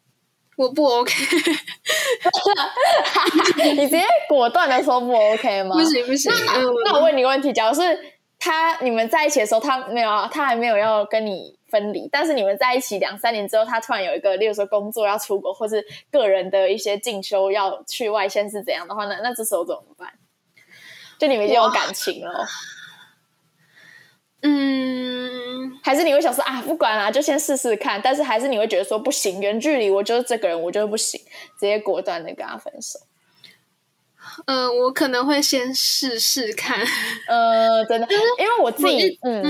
[0.59, 1.15] 我不 OK，
[3.63, 5.77] 你直接果断的说不 OK 吗？
[5.77, 7.81] 不行不行，嗯那我问你个问题，假如是
[8.41, 20.09] 他你们在一起的时候，他没有他还没有要跟你分离，但是你们在一起两三年之后，他突然有一个，例如说工作要出国，或是个人的一些进修要去外县是怎样的话，那那这时候怎么办？
[21.21, 22.45] 就你们已经有感情了，
[24.43, 31.21] 嗯，还是你会想说啊，不管啦、就先试试看，但是还是你会觉得说不行，远距离我就是这个人，我就是不行，
[31.59, 33.01] 直接果断的跟他分手。
[34.47, 36.79] 呃，我可能会先试试看。
[37.27, 38.07] 呃，真的，
[38.39, 39.43] 因为我自己，嗯，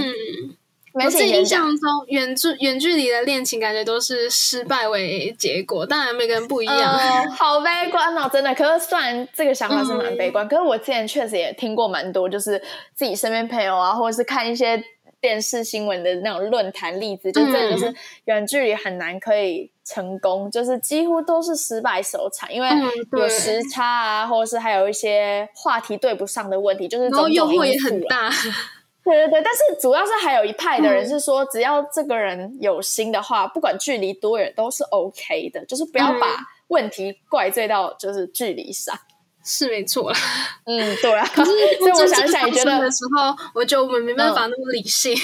[1.05, 6.95] 我自己印象中，远距远距离的恋情感觉都是失败为结果，当然每个人不一样。
[6.99, 8.55] 嗯好悲观哦，真的。
[8.55, 12.61] 可是虽然这个想法是蛮悲观，可是我之前确实也听过蛮多，就是
[12.95, 14.83] 自己身边朋友啊，或者是看一些
[15.21, 22.69] 电视新闻的那种论坛例子，就真的就是远距离很难可以成功，就是几乎都是失败收场，因为
[23.13, 28.31] 有时差啊，或者是还有一些话题对不上的问题，就是然后种种诱惑也很大，
[29.09, 36.27] 对对对，但是主要是还有一派的人嗯是说，只要这个人有心的话，不管距离多远都是 OK 的，就是不要嗯把
[36.69, 38.95] 问题怪罪到就是距离上。
[39.45, 40.19] 是没错啦。
[40.67, 45.17] 嗯，对啊， 所以我想想，你觉得的时候，我觉得我们没办法那么理性。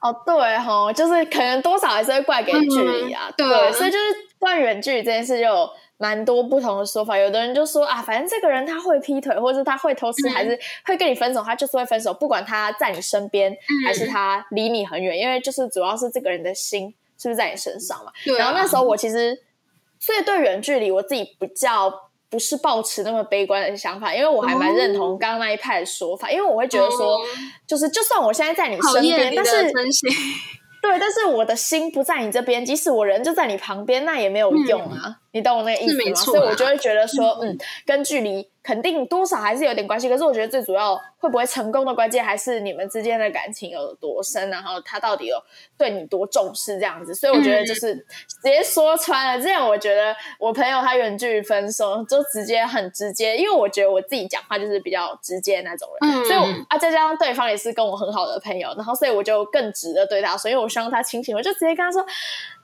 [0.00, 3.28] 哦，对哈，就是可能多少还是会怪给距离啊。
[3.28, 4.04] 嗯对所以就是
[4.38, 7.16] 关于远距离这件事，就有蛮多不同的说法。
[7.16, 13.56] 有的人就说啊，反正这个人他会劈腿，或者是他会偷吃，嗯还是会跟你分手，他就是会分手，不管他在你身边、
[13.86, 18.12] 还是他离你很远，因为就是主要是这个人的心是不是在你身上嘛。
[18.24, 19.38] 对啊然后那时候我其实，
[19.98, 21.92] 所以对远距离我自己比较
[22.28, 27.20] 不是抱持那么悲观的想法，因为我还蛮认同刚刚那一派的说法，因为我会觉得说，哦
[27.66, 29.72] 就是就算我现在在你身边，但是。
[30.88, 35.16] 对，但是我的心不在你这边，即使我人就在你旁边，那也没有用啊。
[35.32, 36.14] 你懂我那个意思吗？
[36.14, 40.08] 所以我就会觉得说，嗯，跟距离肯定多少还是有点关系。
[40.08, 45.40] 可是我觉得最主要会不会成功的关键，还是你们之间的感情有多深，然后他到底有
[45.78, 47.14] 对你多重视这样子。
[47.14, 49.40] 所以我觉得就是直接说穿了。
[49.40, 62.04] 这样我觉得我朋友他远距离分手，就直接很直接，因为我觉得我自己讲话就是比较直接那种人，嗯所以我啊再加上对方也是跟我很好的朋友，然后所以我就更直的对他说，因为我希望他清醒，我就直接跟他说，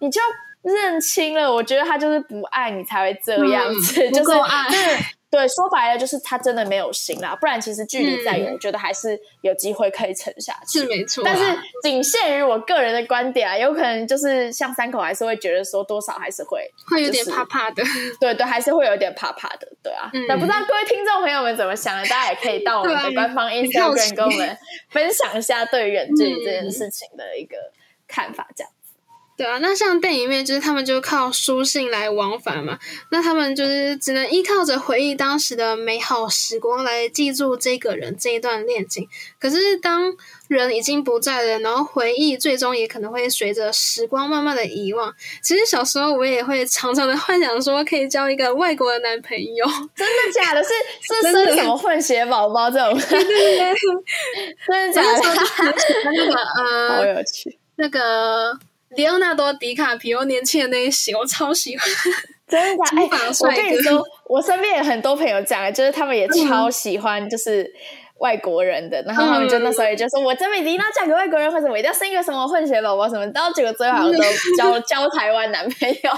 [0.01, 0.21] 你就
[0.63, 10.81] 认清了，我觉得他就是不爱你才会这样子，就是够爱就是对，说白了就是他真的没有心啦，不然其实距离再远，觉得还是有机会可以撑下去。
[10.81, 17.83] 是没错啊，但是仅限于我个人的观点啊，有可能就是像三口还是会觉得说多少还是会会有点怕怕的。
[18.21, 20.11] 对对，还是会有点怕怕的，对啊。
[20.13, 22.03] 嗯那不知道各位听众朋友们怎么想的？
[22.09, 24.59] 大家也可以到我们的官方 Instagram 跟我们
[24.91, 27.57] 分享一下对远距离这件事情的一个
[28.07, 28.71] 看法，这样。
[29.43, 32.79] 对啊，那像电影里面就是他们就靠书信来往返嘛，
[33.11, 39.09] 那他们就是只能依靠着回忆当时的美好时光来记住这个人这一段恋情。
[39.41, 40.15] 可是当
[40.47, 45.13] 人已经不在了，然后回忆最终也可能会随着时光慢慢的遗忘。
[45.43, 49.67] 其实小时候我也会常常的 幻想说可以交一个外国的男朋友，
[49.97, 50.63] 真的假的？
[50.63, 50.69] 是
[51.03, 52.97] 是生什么混血宝宝这种？
[54.69, 55.23] 真的假的？
[56.15, 56.63] 那个好
[57.01, 58.57] 呃有趣，那个
[58.97, 61.87] 里奥纳多·迪卡皮欧年轻的那一型，我超喜欢。
[62.49, 63.01] 真的假的。
[63.03, 67.73] 哎金发，我跟你说，我身边有很多朋友这样，就是他们也超喜欢，就是。
[68.23, 74.21] 外国人的，然后他们就那时候也就说，我这辈子一定要嫁给外国人，或者我一定要生一个什么混血宝宝什么，然后结果最后好像都
[74.57, 76.11] 交交台湾男朋友，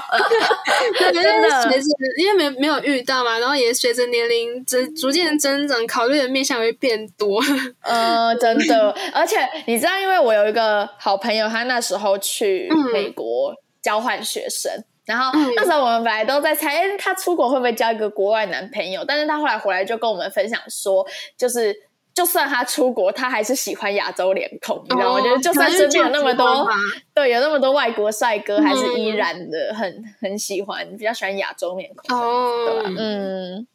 [1.01, 1.87] 真真的随着
[2.19, 7.43] 因为没没有遇到嘛，然后也随着年龄增逐渐增长，考虑的面向会变多。
[7.81, 14.71] 呃， 真的，而且你知道，因为我有一个好朋友，他那时候去嗯美国交换学生。
[15.07, 19.05] 然后嗯那时候我们本来都在猜，哎，他出国会不会交一个国外男朋友？
[19.07, 21.77] 但是他后来回来就跟我们分享说，就是
[22.15, 25.21] 就算他出国，他还是喜欢亚洲脸孔，你知道吗？
[25.21, 26.67] 哦就算身边有那么多
[27.13, 32.07] 对，有那么多外国帅哥，还是嗯依然的很很喜欢，比较喜欢亚洲脸孔。
[32.07, 33.67] 对吧哦，嗯，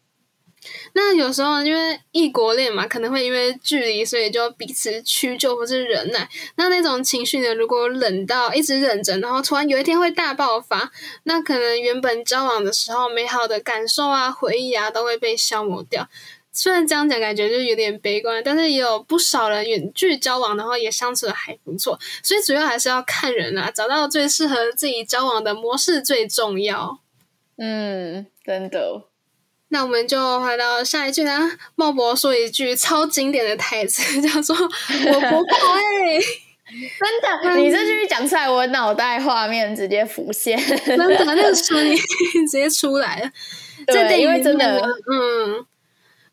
[0.93, 6.27] 那有时候因为异国恋嘛，可能会因为距离，所以就彼此屈就或是忍耐。
[6.55, 10.89] 那那种情绪呢，如果冷到一直忍着，然后突然有一天会大爆发，
[11.23, 16.07] 那可能原本交往的时候美好的感受啊、回忆啊，都会被消磨掉。
[16.51, 21.99] 虽然这样讲感觉就有点悲观，但是也有不少人远距交往，然后也相处的还不错。
[22.23, 26.99] 所以主要还是要看人啊，找到最适合自己交往的模式最重要。
[27.57, 29.03] 嗯，真的。
[29.71, 31.51] 那我们就回到下一句啦。
[31.75, 36.19] 茂博说一句超经典的台词， 叫做“我不会
[36.69, 41.95] ”。真的，你这句讲出来，我脑袋画面直接浮现，真的，那个 声音
[42.47, 43.31] 直接出来了。
[43.87, 44.79] 对，因为真的，
[45.11, 45.65] 嗯，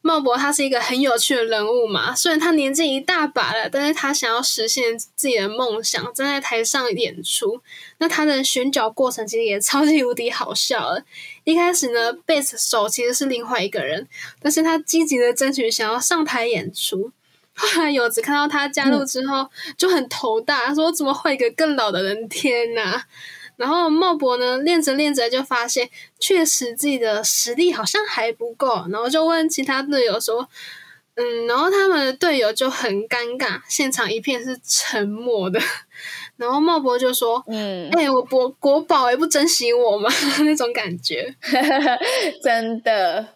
[0.07, 2.15] 茂博他是一个很有趣的人物嘛。
[2.15, 7.61] 虽然他年纪一大把了，但是他想要实现自己的梦想，站在台上演出。
[7.99, 11.03] 那他的选角过程其实也超级无敌好笑了。
[11.43, 14.07] 一开始呢，贝斯手其实是另外一个人，
[14.41, 17.11] 但是他积极的争取想要上台演出。
[17.59, 22.29] 后来有子看到他加入之后就很头大，他说：“怎么换一个更老的人？
[22.29, 23.03] 天哪！”
[23.57, 25.89] 然后茂博呢练着练着就发现，
[26.19, 30.49] 确实自己的实力好像还不够，然后就问其他队友说
[31.17, 35.59] ：“嗯。”然后他们的队友就很尴尬，现场一片是沉默的。
[36.37, 40.11] 然后茂博就说：“嗯，哎，我国国宝也不珍惜我吗？
[40.45, 41.35] 那种感觉，
[42.43, 43.27] 真的。”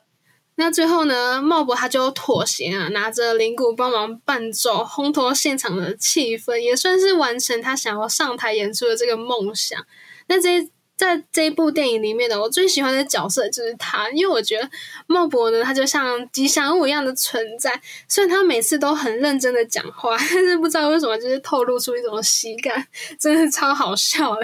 [0.61, 9.82] 那最后呢，茂博他就妥协啊，拿着铃鼓帮忙伴奏，烘托现场的气氛，也算是完成他想要上台演出的这个梦想。
[10.28, 14.68] 那这在这一部电影里面呢，我最喜欢的角色就是他，因为我觉得
[15.06, 17.80] 茂博呢，他就像吉祥物一样的存在。
[18.06, 22.86] 虽然他每次都很认真的讲话， 但是不知道为什么就是透露出一种喜感，
[23.18, 24.42] 真的超好笑的。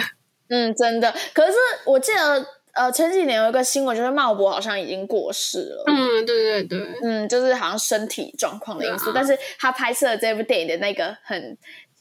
[0.49, 1.15] 嗯，真的。
[1.35, 1.53] 可是
[1.85, 2.56] 我记得。
[2.77, 5.85] 呃，前几年有一个新闻，就是茂博好像已经过世了。
[5.87, 11.57] 嗯，对对对，嗯，就是好像身体状况的因素，但是他拍摄这部电影的那个很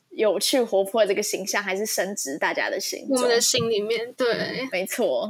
[0.10, 4.14] 有趣活泼的这个形象，还是深植大家的心，我们的心里面。
[4.18, 5.30] 对，没错。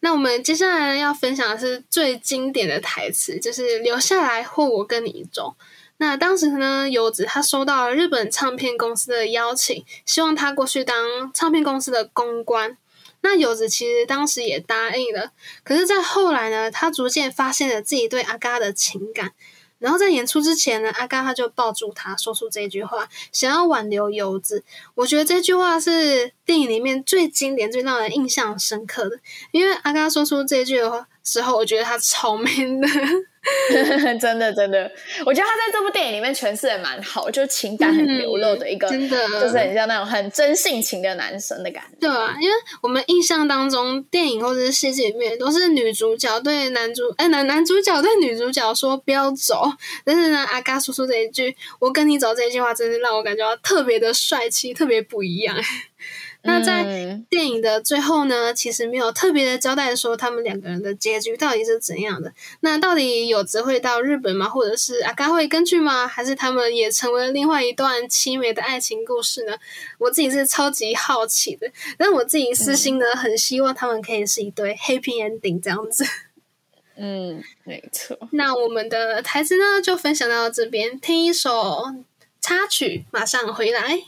[0.00, 5.54] 那我们接下来要分享的是最经典的台词，就是留下来或我跟你走。
[5.98, 12.78] 那当时呢，游子他收到了日本唱片公司的邀请，希望他过去当唱片公司的公关。
[13.28, 15.32] 那游子其实当时也答应了，
[15.64, 19.32] 可是，在后来呢，他逐渐发现了自己对阿嘎的情感，
[19.80, 24.62] 然后在演出之前呢，阿嘎他就抱住他说出这句话，想要挽留游子。
[24.94, 29.18] 我觉得这句话是电影里面最经典、最让人印象深刻的，
[29.50, 31.08] 因为阿嘎说出这句的话。
[31.26, 32.86] 时候，我觉得他超 man 的，
[34.20, 34.90] 真的真的，
[35.26, 41.96] 我觉得他在这部电影里面诠释的蛮好，就是情感很流露的一个，真的就是很像那种很真性情的男生的感觉。
[42.00, 49.68] 对啊，因为我们印象当中，电影或者是戏剧里面都是女主角对男主，哎男男主角对女主角说不要走，
[50.04, 55.56] 但是呢，阿嘎叔叔这一句“我跟你走”这一句话，真是让我感觉到特别的帅气，特别不一样。
[56.46, 56.84] 那在
[57.28, 62.32] 电影的最后呢，其实没有特别的交代说他们两个人的结局到底是怎样的。
[62.60, 64.48] 那到底有只会到日本吗？
[64.48, 66.06] 或者是阿嘎会跟去吗？
[66.06, 69.54] 还是他们也成为了另外一段凄美的爱情故事呢？
[69.98, 76.04] 我自己是超级好奇的，但我自己私心呢，很希望他们可以是一对 happy ending 这样子。
[76.96, 78.16] 嗯，没错。
[78.32, 81.84] 那我们的台词呢，就分享到这边，听一首
[82.40, 84.00] 插曲，马上回来。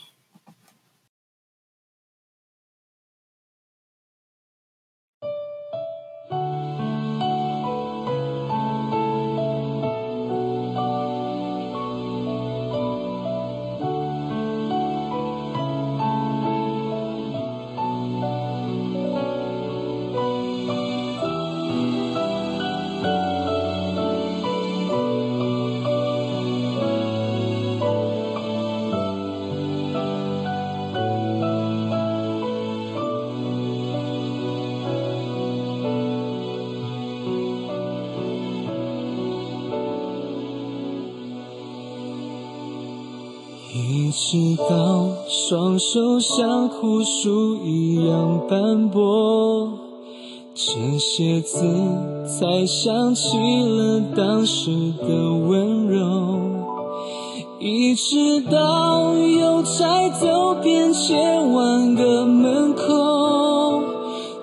[46.19, 49.71] 像枯树一样斑驳，
[50.53, 51.65] 这些字
[52.25, 56.39] 才想起了当时的温柔。
[57.59, 63.81] 一直到邮差走遍千万个门口，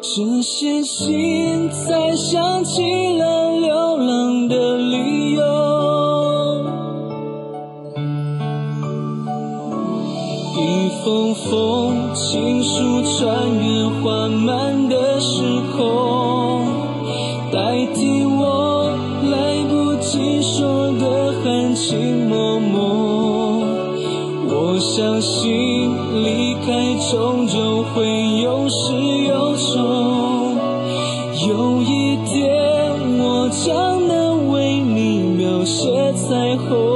[0.03, 3.16] 这些信才想起
[27.11, 28.05] 终究会
[28.43, 28.93] 有始
[29.29, 30.57] 有终，
[31.49, 35.65] 有一天我将能为你描。
[35.65, 36.96] 写彩虹。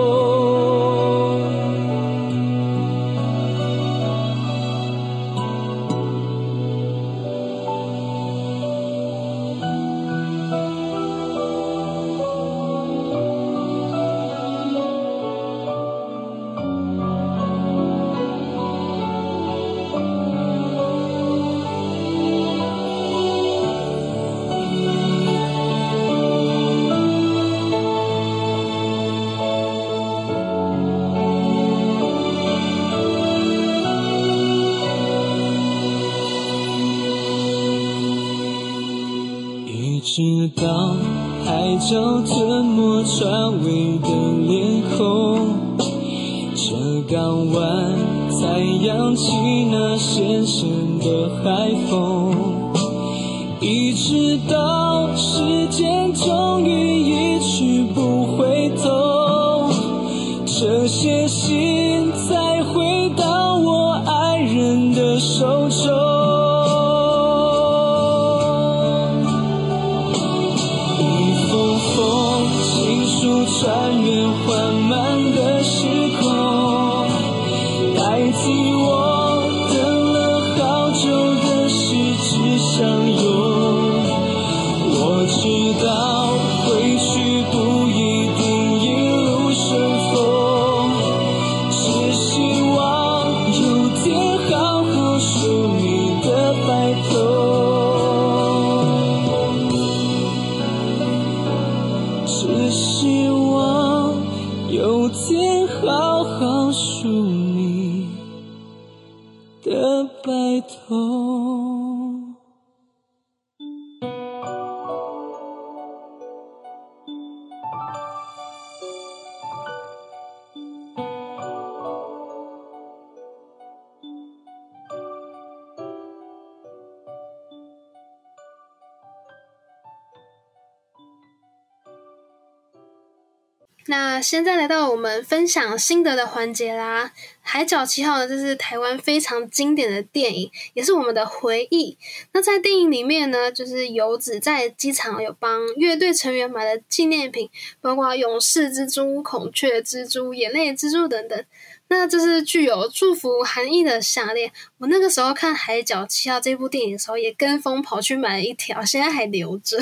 [134.23, 137.07] 现在来到我们分享心得的环节啦，
[137.41, 141.97] 《海角七号》呢，这是台湾非常经典的电影，也是我们的回忆。
[142.33, 147.49] 那在电影里面呢，就是游子在机场有帮乐队成员买了纪念品，
[147.81, 151.45] 包括勇士蜘蛛、孔雀蜘蛛、眼泪蜘蛛等等。
[151.89, 154.53] 那这是具有祝福含义的项链。
[154.79, 159.79] 我那个时候看《海角七号》这部电影的时候，也跟风跑去买了一条，现在还留着。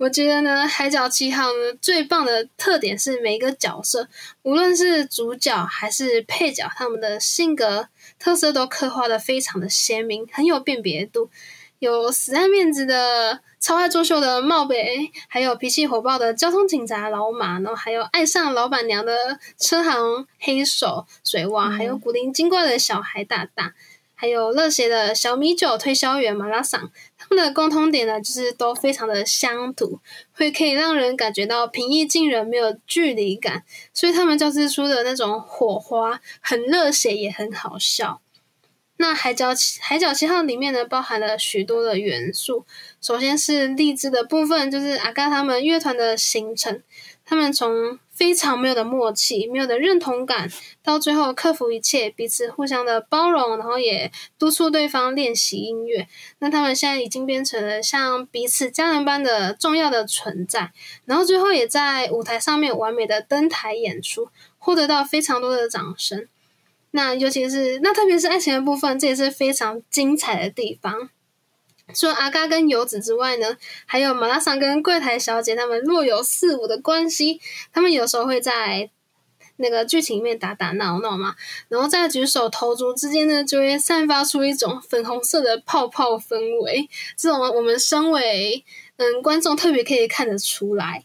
[0.00, 4.08] 我觉得呢，《海角七号》呢最棒的特点是每一个角色，
[4.40, 7.86] 无论是主角还是配角，他们的性格
[8.18, 11.28] 特色都刻画的非常的鲜明，很有辨别度。
[11.80, 23.74] 有死爱面子的、超爱作秀的茂北，还有脾气火爆的交通警察老马，然后还有爱上老板娘的车行黑手水蛙，还有古灵精怪的小孩大大。
[24.14, 26.90] 还有热血的小米酒推销员马拉桑，
[27.30, 30.00] 他们的共通点呢，就是都非常的乡土，
[30.32, 33.62] 会可以让人感觉到平易近人，没有距离感，
[33.94, 38.20] 所以他们交织出的那种火花很热血，也很好笑。
[38.96, 42.66] 那海角七海角七号里面呢，包含了许多的元素。
[43.00, 46.82] 首先是励志的部分，就是阿嘎他们乐团的形成，
[47.24, 50.46] 他们从非常没有的默契、没有的认同感，
[50.82, 56.06] 到最后克服一切，彼此互相的包容，然后也督促对方练习音乐。
[56.40, 60.70] 那他们现在已经变成了像彼此家人般的重要的存在，
[61.06, 66.28] 然后最后也在舞台上面完美的登台演出，获得到非常多的掌声。
[66.90, 71.08] 那尤其是那特别是爱情的部分，这也是非常精彩的地方。
[71.94, 77.40] 除了阿嘎跟游子之外呢，还有马拉桑跟柜台小姐他们若有似无的关系，
[77.72, 78.90] 他们有时候会在
[79.56, 81.34] 那个剧情里面打打闹闹嘛，
[81.68, 88.64] 然后在举手投足之间呢，就会散发出一种粉红色的泡泡氛围，这种我们身为
[88.96, 91.04] 嗯观众特别可以看得出来。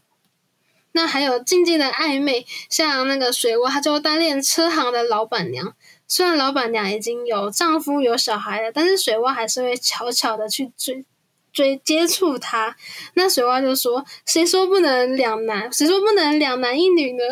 [0.94, 5.76] 那还有静静的暧昧，像那个水窝，他就单恋车行的老板娘。
[6.08, 11.04] 虽然老板娘已经有丈夫有小孩了，但是水蛙还是会悄悄的去追
[11.52, 12.76] 追接触他。
[13.16, 15.72] 那水蛙就说：“谁说不能两男？
[15.72, 17.24] 谁说不能两男一女呢？”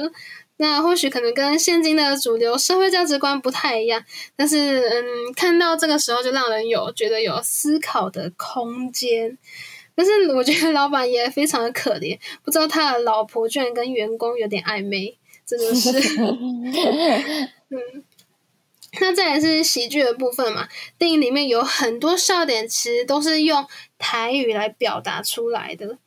[0.57, 4.01] 那或许可能跟现今的主流社会价值观不太一样，
[4.35, 9.37] 但是嗯，看到这个时候就让人有觉得有思考的空间。
[9.95, 15.91] 但是我觉得老板也非常的可怜，不知道他的老婆居然跟员工有点暧昧，真的是，
[17.69, 18.03] 嗯。
[18.99, 20.67] 那这也是喜剧的部分嘛，
[20.97, 23.65] 电影里面有很多笑点，其实都是用
[23.97, 25.97] 台语来表达出来的。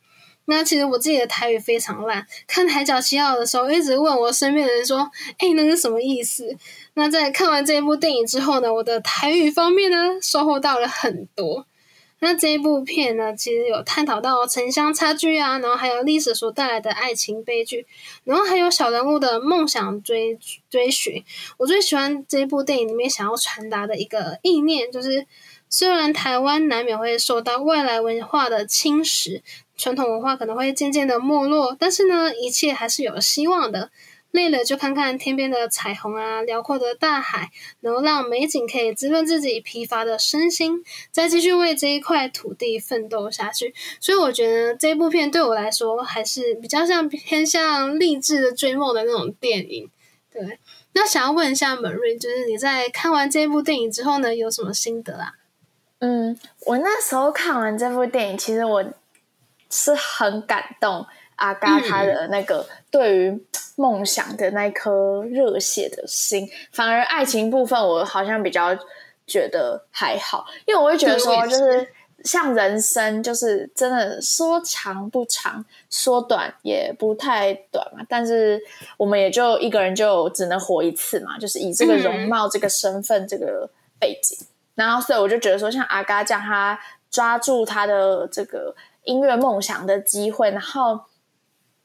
[0.45, 6.55] 那其实我自己的台语非常烂，看《海角七号》的时候，一直问我身边的人说：“哎，那是什么意思？”
[6.95, 11.67] 那在看完这一部电影之后呢，我的台语方面呢，收获到了很多。
[12.19, 17.85] 那这一部片呢，其实有探讨到城乡差距啊，然后还有历史所带来的爱情悲剧，
[18.23, 20.37] 然后还有小人物的梦想追
[20.69, 21.23] 追寻。
[21.57, 25.27] 我最喜欢这一部电影里面想要传达的一个意念，就是
[25.69, 29.41] 虽然台湾难免会受到外来文化的侵蚀，
[29.75, 33.91] 传统文化可能会渐渐的没落，但是呢，一切还是有希望的。
[34.31, 37.49] 累了就看看天边的彩虹啊，辽阔的大海，
[37.81, 43.73] 然后让美景可以滋润自己疲乏的身心，再继续为这一块土地奋斗下去。
[43.99, 49.89] 所以我觉得这部片对我来说还是比较像偏向励志的追梦的那种电影。
[50.31, 50.59] 对，
[50.93, 55.33] 那想要问一下 Marie，就是你在看完这部电影之后呢，有什么心得啊？
[55.99, 58.85] 嗯，我那时候看完这部电影，其实我
[59.69, 61.07] 是很感动。
[61.37, 63.43] 阿嘎他的那个对于
[63.75, 68.75] 梦想的那颗热血的心，反而爱情部分我好像比较
[69.27, 71.87] 觉得还好，因为我会觉得说，就是
[72.23, 78.03] 像人生，就是真的说长不长，说短也不太短嘛。
[78.09, 78.59] 但是
[78.97, 83.69] 我们也就一个人就只能活一次嘛，就是以这个容貌、这个身份、这个
[83.99, 84.35] 背景，
[84.73, 86.79] 然后所以我就觉得说，像阿嘎这样，他
[87.11, 90.99] 抓住他的这个音乐梦想的机会，然后。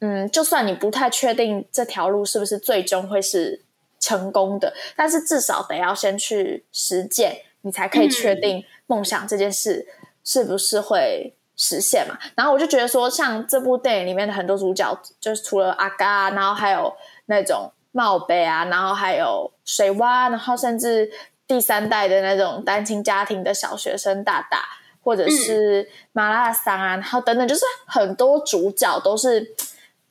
[0.04, 3.62] 嗯，就算你不太确定这条路是不是最终会是
[4.00, 9.86] 成功的，但是至少得要先去实践，你才可以确定梦想这件事
[10.24, 12.18] 是不是会实现嘛。
[12.34, 16.92] 然后我就觉得说，像这部电影里面的很多主角，就是除了阿嘎，然后还有
[17.26, 21.08] 那种帽杯啊，然后还有水洼，然后甚至
[21.46, 24.64] 第三代的那种单亲家庭的小学生大大，
[25.00, 29.54] 或者是马拉桑啊，然后等等，就是很多主角都是。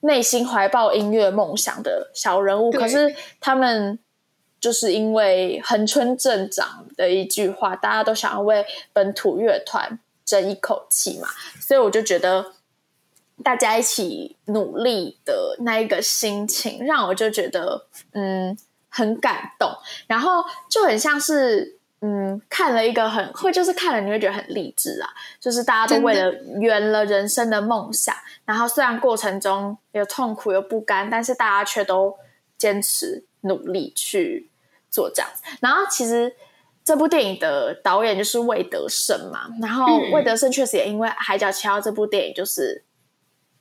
[0.02, 3.97] 内心怀抱音乐梦想的小人物，可是他们
[4.60, 11.28] 就是因为横村镇长的一句话，大家都想要为本土乐团争一口气嘛，
[11.60, 12.54] 所以我就觉得
[13.43, 18.58] 大家一起努力的那一个心情，让我就觉得嗯
[18.89, 19.72] 很感动，
[20.08, 21.80] 然后就很像是。
[22.04, 32.18] 嗯，看了一个很会，就是看了你会觉得很励志啊，就是大家都为了圆了人生的梦想，然后虽然过程中有痛苦有不甘，但是大家却都
[32.58, 34.49] 坚持努力去
[34.89, 35.43] 做这样子。
[35.60, 36.36] 然后其实
[36.84, 42.84] 这部电影的导演就是魏德胜嘛，然后魏德胜确实也因为《海角七号》这部电影就是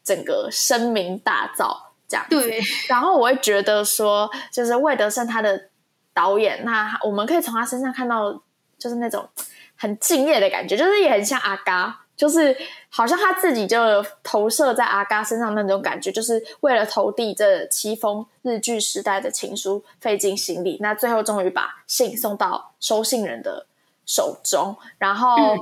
[0.03, 1.77] 整个声名大噪
[2.09, 2.51] 这样子。
[2.89, 5.69] 然后我会觉得说，就是魏德胜他的。
[6.21, 8.31] 导演，那我们可以从他身上看到，
[8.79, 9.27] 就是那种
[9.75, 12.55] 很敬业的感觉，就是也很像阿嘎，就是
[12.91, 23.67] 好像他自己就投射在阿嘎身上那种感觉，就是为了投递这七封日剧时代的情书，费尽心力，那最后终于把信送到收信人的
[24.05, 24.77] 手中。
[24.99, 25.57] 然后，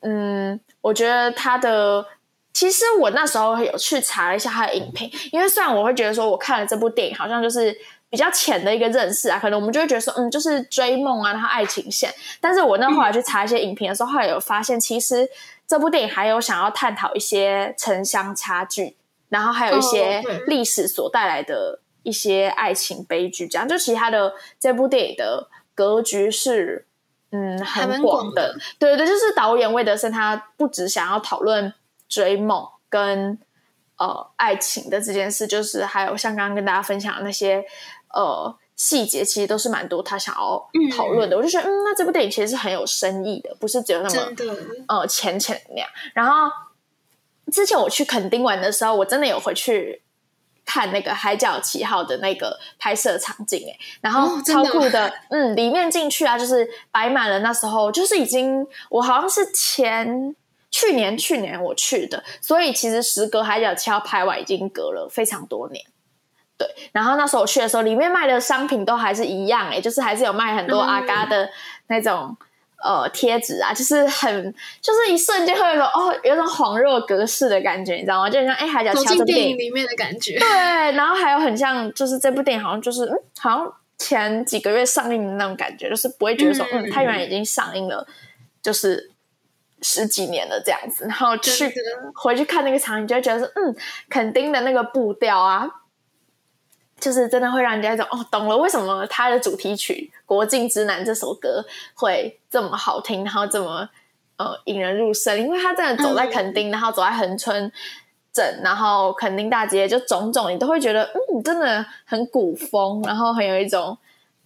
[0.00, 2.04] 嗯，我觉得他的，
[2.52, 7.78] 其实我那时候有去查了一下他的影评，因为虽然我会觉得说，我看了这部电影，好像就是。
[8.10, 12.12] 比较浅的一个认识啊，可能我们就会觉得说，嗯，就是追梦啊，然后爱情线。
[12.40, 15.28] 但是我那后来去查一些影评的时候，后来有发现，其实
[15.64, 18.96] 这部电影还有想要探讨一些城乡差距，
[19.28, 23.46] 然后还有一些历史所带来的一些爱情悲剧。
[23.46, 26.86] 这样，就其他的这部电影的格局是，
[27.30, 28.56] 嗯，很广的。
[28.80, 31.72] 对对，就是导演魏德森，他不只想要讨论
[32.08, 33.38] 追梦跟
[33.98, 37.64] 呃爱情的这件事，就是还有像刚刚跟大家分享的那些。
[38.12, 41.36] 呃，细节其实都是蛮多，他想要讨论的。
[41.36, 44.32] 我就觉得，嗯，那这部电影其实是很有深意的，不是只有那么
[44.88, 45.88] 呃浅浅那样。
[46.14, 46.50] 然后
[47.52, 50.02] 之前我去垦丁玩的时候，我真的有回去
[50.64, 60.34] 看那个《海角七号》的那个拍摄场景，哎，然后超酷的，嗯，里面进去啊，就是摆满了那时候，就是已经我好像是前
[60.70, 65.84] 去年去年我去的，所以其实时隔《海角七号》拍完已经隔了非常多年。
[66.60, 71.48] 对，然后那时候我去的时候，里面卖的商品都还是一样，哎，就是还是有卖很多阿嘎的
[71.86, 72.36] 那种
[72.84, 78.28] 呃贴纸啊，就是很，就是一瞬间会有种哦，有种恍若隔世的感觉，你知道吗？
[78.28, 80.38] 就像哎，海角七号电影里面的感觉。
[80.38, 80.48] 对，
[80.92, 88.06] 然后还有很像，就是这部电影好像就是嗯，好像前几个月上映的那种感觉，就是不会觉得说嗯，它原来已经上映了，
[88.60, 89.10] 就是
[89.80, 91.72] 十几年了这样子，然后去
[92.14, 93.74] 回去看那个场景，就会觉得说嗯，
[94.10, 95.66] 肯定的那个步调啊。
[97.00, 103.88] 就是真的会让人家一种哦，懂了为什么他的主题曲《国境之南》这首歌会这么好听，然后这么
[104.36, 107.72] 呃引人入胜，因为他真的走在垦丁，然后走在横村，
[108.32, 113.96] 镇，然后垦丁大街，就种种，你都会觉得，嗯，真的很古风，然后很有一种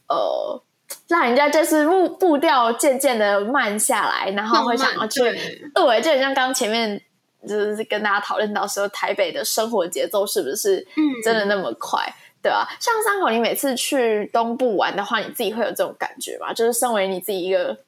[0.08, 0.62] 呃，
[1.08, 5.20] 让人家就是步步调渐渐的慢下来，然后会想要去，
[5.74, 7.00] 对，就很像刚前面
[7.46, 10.86] 就是跟大家讨论到说，台北的生活节奏是不是
[11.22, 12.02] 真的那么快，
[12.44, 12.68] 对啊？
[12.78, 16.52] 像三口，你每次去东部玩的话，你自己会有这种感觉吗？
[16.52, 17.78] 就是身为你自己一个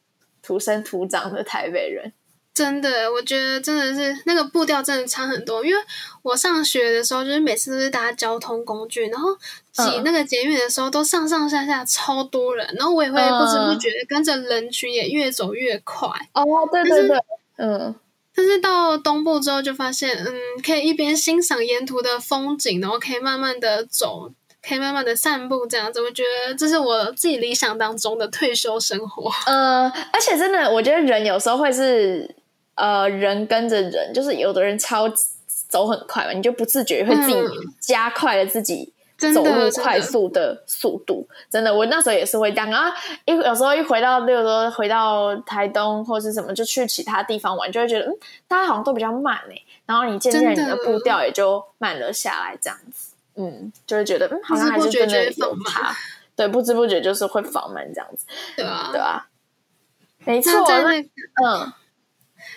[0.42, 2.10] 土生土长的台北人。
[2.54, 5.62] 真的，我觉得真的是那个步调真的差很多。
[5.62, 5.78] 因为
[6.22, 9.36] 我上学的时候，就是每次都是搭交通工具，然后
[9.72, 16.08] 挤那个捷运的时候，都上上下下超多人，然后我也会不知不觉跟着人群也越走越快。
[16.32, 16.42] 哦，
[16.72, 17.18] 对对对，
[17.58, 17.94] 嗯。
[18.38, 24.30] 但是到东部之后，就发现，嗯，可以一边欣赏沿途的风景，然后可以慢慢的走，
[24.66, 29.30] 可以慢慢的散步，这样子，我觉得这是我自己理想当中的退休生活。
[29.46, 32.34] 呃，而且真的，我觉得人有时候会是。
[32.78, 35.10] 呃，人跟着人，就是有的人超
[35.66, 37.34] 走很快嘛，你就不自觉会自己
[37.80, 41.26] 加快了自己走路快速的速度。
[41.50, 42.94] 真的，我那时候也是会这样啊。
[43.24, 48.12] 一有时候一回到，例如说回到台东或是什么，就去其他地方玩，就会觉得嗯，
[48.46, 49.56] 大家好像都比较慢哎。
[49.86, 53.05] 然后你渐渐你的步调也就慢了下来，这样子，
[53.36, 55.94] 嗯，就会觉得嗯，好像还是真的有差。
[56.36, 58.26] 对，不知不觉就是会放慢这样子，
[58.56, 59.26] 对啊，对啊，
[60.24, 61.72] 没错，那嗯。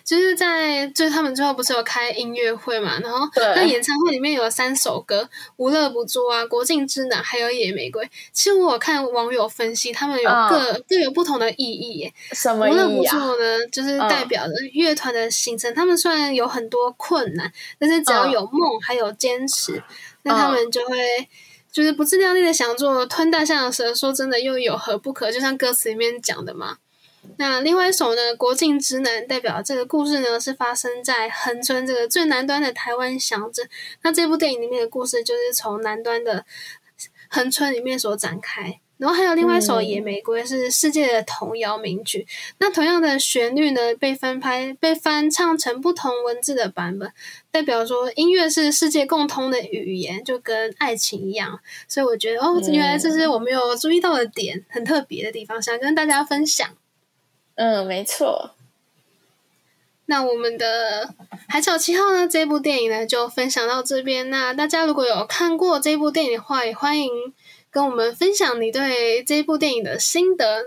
[0.06, 5.22] 就是在就是他们最后不是有开音乐会嘛，然后那演唱会里面有三首歌，
[5.58, 8.04] 《无乐不作》啊，《国境之南》还有《野玫瑰》。
[8.32, 12.12] 其实我看网友分析，他们有各各有不同的意义。
[12.32, 12.86] 什么意义啊？
[12.86, 15.72] 无乐不作呢，就是代表着乐团的形成。
[15.74, 19.82] 他们虽然有很多困难，但是只要有梦，还有坚持，
[20.30, 21.28] 那他们就会
[21.72, 23.94] 就是不自量力的想做吞大象的蛇。
[23.94, 25.32] 说真的，又有何不可？
[25.32, 26.78] 就像歌词里面讲的嘛。
[27.38, 33.68] 那另外一首呢，《国境之南》代表这个故事呢，是发生在恒春这个最南端的台湾乡镇。
[34.04, 36.46] 那这部电影里面的故事就是从南端的
[37.30, 38.80] 恒村里面所展开。
[39.00, 42.28] 然后还有另外一首《野玫瑰》，是世界的童谣名曲。
[42.58, 47.10] 那同样的旋律呢，被翻拍、被翻唱成不同文字的版本，
[47.50, 51.62] 代表说音乐是世界共通的语言，就跟爱情一样。
[51.88, 56.70] 所以我觉得，哦，原来这是我没有注意到的点，很特别的地方，想跟大家分享。
[57.56, 58.52] 嗯，没错。
[60.08, 61.06] 那我们的
[61.48, 62.28] 《海角七号》呢？
[62.28, 64.30] 这部电影呢，就分享到这边。
[64.30, 67.10] 那大家如果有看过这部电影的话，也欢迎
[67.72, 70.66] 跟我们分享你对这部电影的心得。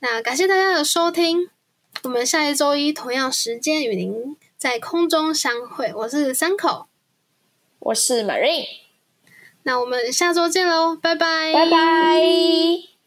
[0.00, 1.48] 那感谢大家的收听，
[2.04, 5.92] 我们下一周一同样时间与您在空中相会。
[5.94, 6.86] 我是三口，
[7.80, 8.66] 我是 Marine。
[9.64, 12.97] 那我们下周见喽，拜拜，拜拜。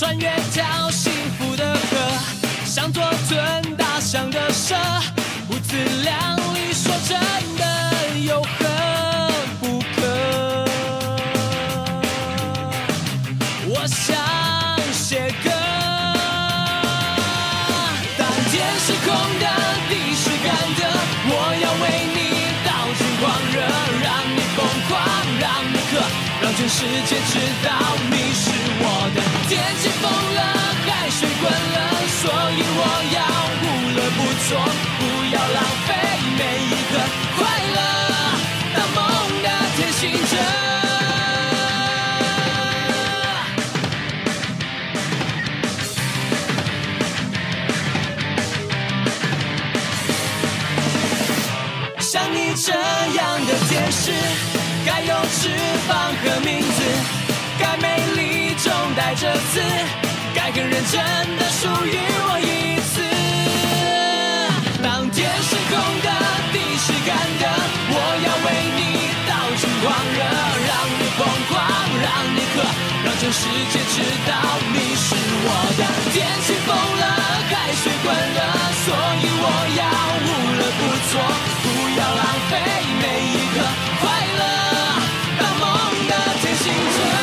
[0.00, 1.98] 穿越条幸福的河，
[2.64, 4.74] 像座吞大象的蛇，
[5.46, 7.20] 不自量力，说真
[7.58, 8.48] 的有何
[9.60, 10.64] 不可？
[13.68, 14.16] 我想
[14.90, 15.50] 写歌，
[18.16, 19.44] 当天是空的，
[19.90, 20.48] 地是干
[20.80, 20.80] 的，
[21.28, 21.30] 我
[21.60, 21.84] 要为
[22.16, 22.18] 你
[22.64, 23.60] 倒进狂热，
[24.00, 24.96] 让你疯狂，
[25.38, 26.00] 让你渴，
[26.40, 27.68] 让全世界知道
[28.10, 28.48] 你是
[29.14, 29.18] 的。
[29.48, 29.50] 天
[29.80, 30.40] 气疯了，
[30.86, 31.76] 海水滚了，
[32.20, 32.80] 所以我
[33.16, 33.18] 要
[33.62, 33.64] 无
[33.96, 34.48] 乐不作，
[34.98, 35.00] 不
[35.34, 35.88] 要浪费
[36.38, 36.92] 每一刻
[37.36, 37.38] 快
[37.74, 37.78] 乐，
[38.74, 38.98] 当梦
[39.42, 39.46] 的
[39.76, 40.32] 天行者。
[52.00, 54.12] 像你这样的天使，
[54.84, 55.38] 该有翅
[55.88, 55.90] 膀
[56.24, 56.49] 和名，
[59.10, 59.60] 中带着刺，
[60.34, 61.02] 该更认真
[61.36, 63.02] 的属于我一次。
[64.82, 66.08] 当天是空的，
[66.52, 67.44] 地是干的，
[67.90, 68.48] 我要为
[68.78, 68.80] 你
[69.26, 71.58] 倒进狂热，让你疯狂，
[71.98, 72.06] 让
[72.36, 72.62] 你渴，
[73.04, 73.42] 让全世
[73.72, 73.98] 界知
[74.30, 74.32] 道
[74.70, 75.08] 你是
[75.42, 75.82] 我的。
[76.14, 77.04] 天气疯了，
[77.50, 77.52] 海
[77.82, 78.40] 水滚了，
[78.84, 79.82] 所以我要
[80.22, 80.80] 无乐不
[81.10, 81.18] 作，
[81.64, 81.66] 不
[81.98, 82.52] 要浪费
[83.02, 83.58] 每一刻
[84.00, 84.06] 快
[84.38, 84.42] 乐，
[85.40, 85.66] 当梦
[86.06, 87.19] 的天行者。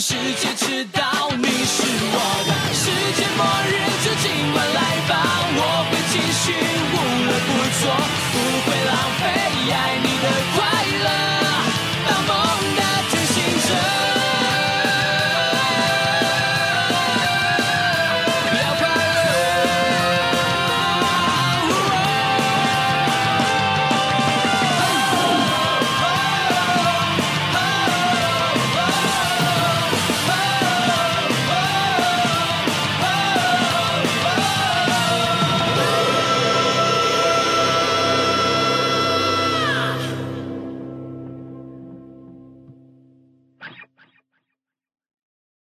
[0.00, 0.97] 世界知道。